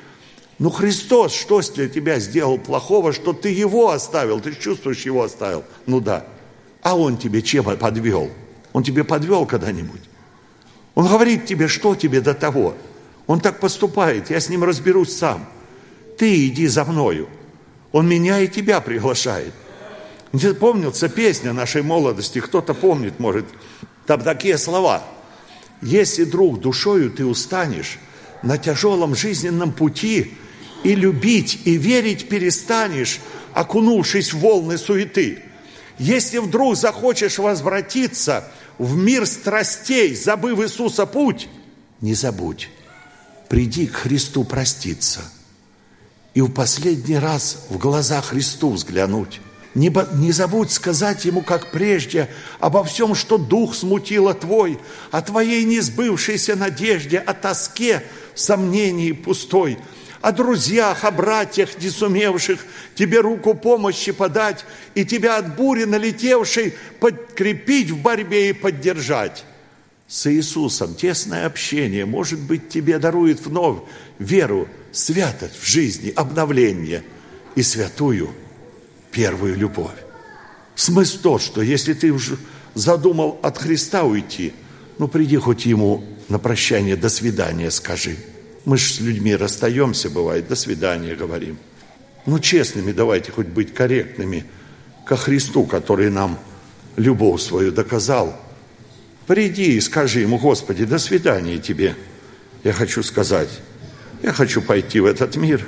Ну 0.58 0.70
Христос, 0.70 1.34
что 1.34 1.60
для 1.74 1.88
тебя 1.88 2.18
сделал 2.18 2.58
плохого, 2.58 3.12
что 3.12 3.32
ты 3.32 3.50
его 3.50 3.90
оставил? 3.90 4.40
Ты 4.40 4.54
чувствуешь, 4.54 5.04
его 5.04 5.22
оставил? 5.22 5.64
Ну 5.86 6.00
да. 6.00 6.26
А 6.82 6.96
он 6.96 7.18
тебе 7.18 7.42
чем 7.42 7.64
подвел? 7.64 8.30
Он 8.72 8.82
тебе 8.82 9.04
подвел 9.04 9.44
когда-нибудь? 9.44 10.00
Он 10.94 11.06
говорит 11.06 11.44
тебе, 11.46 11.68
что 11.68 11.94
тебе 11.94 12.20
до 12.20 12.32
того? 12.32 12.74
Он 13.26 13.40
так 13.40 13.60
поступает, 13.60 14.30
я 14.30 14.40
с 14.40 14.48
ним 14.48 14.64
разберусь 14.64 15.14
сам. 15.14 15.46
Ты 16.16 16.46
иди 16.46 16.66
за 16.66 16.84
мною. 16.84 17.28
Он 17.92 18.08
меня 18.08 18.40
и 18.40 18.48
тебя 18.48 18.80
приглашает. 18.80 19.52
Помнится 20.60 21.08
песня 21.08 21.52
нашей 21.52 21.82
молодости, 21.82 22.40
кто-то 22.40 22.74
помнит, 22.74 23.18
может, 23.20 23.46
там 24.06 24.20
такие 24.22 24.58
слова. 24.58 25.02
Если, 25.82 26.24
друг, 26.24 26.60
душою 26.60 27.10
ты 27.10 27.24
устанешь 27.24 27.98
на 28.42 28.58
тяжелом 28.58 29.14
жизненном 29.14 29.72
пути, 29.72 30.34
и 30.82 30.94
любить, 30.94 31.60
и 31.64 31.76
верить 31.76 32.28
перестанешь, 32.28 33.20
окунувшись 33.52 34.32
в 34.32 34.38
волны 34.38 34.78
суеты. 34.78 35.42
Если 35.98 36.38
вдруг 36.38 36.76
захочешь 36.76 37.38
возвратиться 37.38 38.48
в 38.78 38.96
мир 38.96 39.26
страстей, 39.26 40.14
забыв 40.14 40.60
Иисуса 40.60 41.06
путь, 41.06 41.48
не 42.00 42.14
забудь, 42.14 42.68
приди 43.48 43.86
к 43.86 43.96
Христу 43.96 44.44
проститься 44.44 45.20
и 46.34 46.42
в 46.42 46.50
последний 46.50 47.18
раз 47.18 47.64
в 47.70 47.78
глаза 47.78 48.20
Христу 48.20 48.70
взглянуть. 48.70 49.40
Не, 49.76 49.92
не 50.14 50.32
забудь 50.32 50.72
сказать 50.72 51.26
Ему, 51.26 51.42
как 51.42 51.70
прежде, 51.70 52.30
обо 52.60 52.82
всем, 52.82 53.14
что 53.14 53.36
дух 53.36 53.74
смутило 53.74 54.32
Твой, 54.32 54.78
о 55.10 55.20
Твоей 55.20 55.64
несбывшейся 55.64 56.56
надежде, 56.56 57.18
о 57.18 57.34
тоске, 57.34 58.02
сомнении 58.34 59.12
пустой, 59.12 59.76
о 60.22 60.32
друзьях, 60.32 61.04
о 61.04 61.10
братьях, 61.10 61.78
не 61.78 61.90
сумевших 61.90 62.64
Тебе 62.94 63.20
руку 63.20 63.52
помощи 63.52 64.12
подать 64.12 64.64
и 64.94 65.04
Тебя 65.04 65.36
от 65.36 65.56
бури 65.56 65.84
налетевшей 65.84 66.72
подкрепить 66.98 67.90
в 67.90 68.00
борьбе 68.00 68.48
и 68.48 68.52
поддержать. 68.54 69.44
С 70.08 70.26
Иисусом, 70.32 70.94
тесное 70.94 71.44
общение, 71.44 72.06
может 72.06 72.40
быть, 72.40 72.70
тебе 72.70 72.98
дарует 72.98 73.44
вновь 73.44 73.80
веру, 74.18 74.68
святость 74.90 75.60
в 75.60 75.66
жизни, 75.66 76.14
обновление 76.16 77.04
и 77.56 77.62
святую 77.62 78.30
первую 79.16 79.56
любовь. 79.56 79.96
Смысл 80.74 81.18
тот, 81.22 81.42
что 81.42 81.62
если 81.62 81.94
ты 81.94 82.12
уже 82.12 82.36
задумал 82.74 83.40
от 83.42 83.58
Христа 83.58 84.04
уйти, 84.04 84.52
ну 84.98 85.08
приди 85.08 85.38
хоть 85.38 85.64
ему 85.64 86.04
на 86.28 86.38
прощание, 86.38 86.96
до 86.96 87.08
свидания 87.08 87.70
скажи. 87.70 88.16
Мы 88.64 88.76
же 88.76 88.94
с 88.94 89.00
людьми 89.00 89.34
расстаемся, 89.34 90.10
бывает, 90.10 90.48
до 90.48 90.54
свидания 90.54 91.14
говорим. 91.14 91.58
Ну 92.26 92.38
честными 92.38 92.92
давайте 92.92 93.32
хоть 93.32 93.46
быть 93.46 93.72
корректными 93.72 94.44
ко 95.06 95.16
Христу, 95.16 95.64
который 95.64 96.10
нам 96.10 96.38
любовь 96.96 97.40
свою 97.40 97.72
доказал– 97.72 98.40
Приди 99.26 99.76
и 99.76 99.80
скажи 99.80 100.20
ему, 100.20 100.38
Господи, 100.38 100.84
до 100.84 100.98
свидания 100.98 101.58
тебе. 101.58 101.96
Я 102.62 102.72
хочу 102.72 103.02
сказать, 103.02 103.48
я 104.22 104.32
хочу 104.32 104.62
пойти 104.62 105.00
в 105.00 105.06
этот 105.06 105.36
мир. 105.36 105.66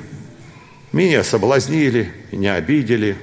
Меня 0.93 1.25
соблазнили, 1.25 2.13
меня 2.31 2.55
обидели, 2.55 3.17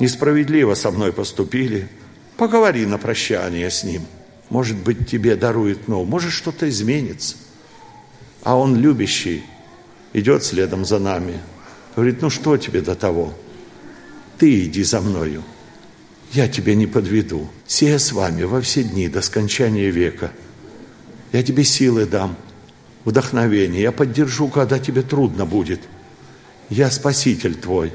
несправедливо 0.00 0.74
со 0.74 0.90
мной 0.90 1.12
поступили. 1.12 1.88
Поговори 2.36 2.84
на 2.86 2.98
прощание 2.98 3.70
с 3.70 3.84
ним. 3.84 4.02
Может 4.50 4.76
быть, 4.76 5.08
тебе 5.08 5.36
дарует 5.36 5.88
но 5.88 6.04
может 6.04 6.32
что-то 6.32 6.68
изменится. 6.68 7.36
А 8.42 8.56
он 8.56 8.76
любящий 8.76 9.42
идет 10.12 10.44
следом 10.44 10.84
за 10.84 10.98
нами. 10.98 11.40
Говорит, 11.94 12.22
ну 12.22 12.30
что 12.30 12.56
тебе 12.56 12.80
до 12.80 12.94
того? 12.94 13.32
Ты 14.38 14.64
иди 14.64 14.82
за 14.82 15.00
мною. 15.00 15.42
Я 16.32 16.48
тебя 16.48 16.74
не 16.74 16.86
подведу. 16.86 17.48
Сея 17.66 17.98
с 17.98 18.12
вами 18.12 18.42
во 18.42 18.60
все 18.60 18.82
дни 18.82 19.08
до 19.08 19.22
скончания 19.22 19.90
века. 19.90 20.32
Я 21.32 21.42
тебе 21.42 21.64
силы 21.64 22.06
дам, 22.06 22.36
вдохновение. 23.04 23.82
Я 23.82 23.92
поддержу, 23.92 24.48
когда 24.48 24.78
тебе 24.78 25.02
трудно 25.02 25.46
будет. 25.46 25.80
Я 26.68 26.90
спаситель 26.90 27.54
твой, 27.54 27.92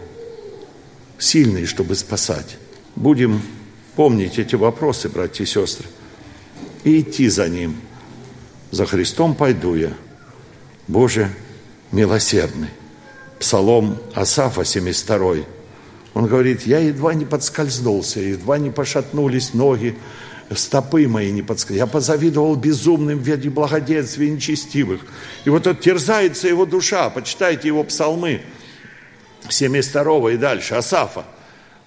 сильный, 1.22 1.66
чтобы 1.66 1.96
спасать. 1.96 2.58
Будем 2.96 3.42
помнить 3.96 4.40
эти 4.40 4.56
вопросы, 4.56 5.08
братья 5.08 5.44
и 5.44 5.48
сестры, 5.48 5.88
и 6.84 7.02
идти 7.02 7.30
за 7.30 7.48
Ним. 7.48 7.76
За 8.72 8.86
Христом 8.86 9.36
пойду 9.36 9.76
я, 9.76 9.94
Боже 10.88 11.30
милосердный. 11.92 12.70
Псалом 13.40 13.98
Асафа 14.14 14.66
72. 14.66 15.36
Он 16.14 16.26
говорит, 16.28 16.64
я 16.64 16.80
едва 16.80 17.14
не 17.14 17.26
подскользнулся, 17.26 18.20
едва 18.20 18.58
не 18.58 18.70
пошатнулись 18.70 19.54
ноги, 19.54 19.98
стопы 20.56 21.08
мои 21.08 21.32
не 21.32 21.42
подскользнули. 21.42 21.80
Я 21.80 21.88
позавидовал 21.88 22.56
безумным 22.56 23.20
в 23.20 23.24
виде 23.24 23.50
благоденствия 23.50 24.30
нечестивых. 24.30 25.02
И 25.46 25.50
вот 25.50 25.68
это 25.68 25.82
терзается 25.82 26.48
его 26.48 26.66
душа. 26.66 27.10
Почитайте 27.10 27.68
его 27.68 27.84
псалмы 27.84 28.42
72 29.50 30.34
и 30.34 30.38
дальше, 30.38 30.76
Асафа. 30.76 31.26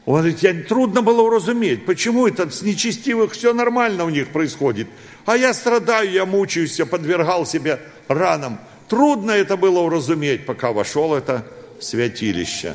Он 0.07 0.19
говорит, 0.19 0.41
я, 0.41 0.53
трудно 0.63 1.01
было 1.01 1.23
уразуметь, 1.23 1.87
почему 1.87 2.27
это 2.27 2.51
с 2.51 2.61
нечестивых 2.63 3.33
все 3.33 3.55
нормально 3.55 4.05
у 4.05 4.11
них 4.11 4.29
происходит. 4.29 4.87
А 5.25 5.37
я 5.37 5.55
страдаю, 5.55 6.11
я 6.11 6.27
мучаюсь, 6.27 6.79
я 6.79 6.85
подвергал 6.85 7.47
себя 7.47 7.81
ранам. 8.09 8.61
Трудно 8.89 9.31
это 9.31 9.57
было 9.57 9.81
уразуметь, 9.81 10.45
пока 10.45 10.73
вошел 10.73 11.15
это 11.15 11.47
святилище 11.81 12.75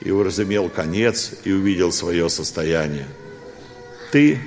и 0.00 0.10
уразумел 0.12 0.68
конец 0.68 1.32
и 1.44 1.52
увидел 1.52 1.90
свое 1.90 2.28
состояние. 2.28 3.06
Ты 4.12 4.38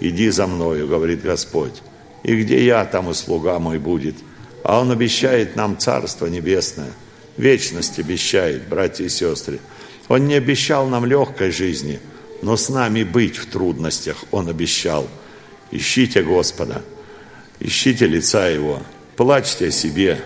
иди 0.00 0.28
за 0.28 0.46
мною, 0.46 0.86
говорит 0.86 1.22
Господь, 1.22 1.82
и 2.22 2.42
где 2.42 2.64
я, 2.64 2.84
там 2.84 3.10
и 3.10 3.14
слуга 3.14 3.58
мой 3.58 3.78
будет. 3.78 4.16
А 4.62 4.80
Он 4.80 4.90
обещает 4.90 5.56
нам 5.56 5.78
Царство 5.78 6.26
Небесное, 6.26 6.92
вечность 7.40 7.98
обещает, 7.98 8.68
братья 8.68 9.04
и 9.04 9.08
сестры. 9.08 9.58
Он 10.08 10.26
не 10.26 10.34
обещал 10.34 10.86
нам 10.88 11.04
легкой 11.04 11.50
жизни, 11.50 11.98
но 12.42 12.56
с 12.56 12.68
нами 12.68 13.02
быть 13.02 13.36
в 13.36 13.46
трудностях 13.46 14.24
Он 14.30 14.48
обещал. 14.48 15.08
Ищите 15.70 16.22
Господа, 16.22 16.82
ищите 17.58 18.06
лица 18.06 18.48
Его, 18.48 18.82
плачьте 19.16 19.68
о 19.68 19.70
себе 19.70 20.20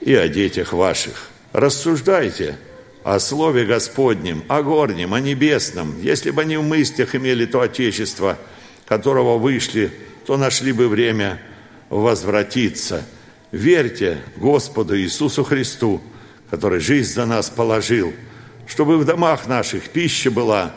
и 0.00 0.14
о 0.14 0.28
детях 0.28 0.72
ваших. 0.72 1.30
Рассуждайте 1.52 2.56
о 3.02 3.18
Слове 3.20 3.64
Господнем, 3.64 4.42
о 4.48 4.62
горнем, 4.62 5.14
о 5.14 5.20
небесном. 5.20 5.94
Если 6.00 6.30
бы 6.30 6.42
они 6.42 6.56
в 6.56 6.62
мыслях 6.62 7.14
имели 7.14 7.46
то 7.46 7.60
Отечество, 7.60 8.38
которого 8.86 9.38
вышли, 9.38 9.92
то 10.26 10.36
нашли 10.36 10.72
бы 10.72 10.88
время 10.88 11.40
возвратиться. 11.88 13.04
Верьте 13.52 14.18
Господу 14.36 14.98
Иисусу 14.98 15.44
Христу, 15.44 16.02
который 16.50 16.80
жизнь 16.80 17.12
за 17.12 17.26
нас 17.26 17.50
положил– 17.50 18.12
чтобы 18.66 18.98
в 18.98 19.04
домах 19.04 19.46
наших 19.46 19.88
пища 19.88 20.30
была 20.30 20.74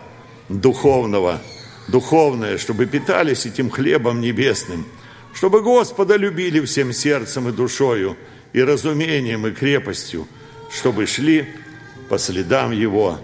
духовного, 0.48 1.42
духовная, 1.88 2.58
чтобы 2.58 2.86
питались 2.86 3.46
этим 3.46 3.70
хлебом 3.70 4.22
небесным, 4.22 4.86
чтобы 5.34 5.62
Господа 5.62 6.16
любили 6.16 6.60
всем 6.62 6.94
сердцем 6.94 7.50
и 7.50 7.52
душою, 7.52 8.16
и 8.54 8.62
разумением, 8.62 9.48
и 9.48 9.52
крепостью, 9.52 10.28
чтобы 10.72 11.06
шли 11.06 11.48
по 12.10 12.18
следам 12.18 12.72
Его, 12.72 13.20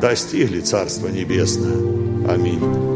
достигли 0.00 0.60
Царства 0.60 1.08
Небесное. 1.08 1.76
Аминь. 2.28 2.89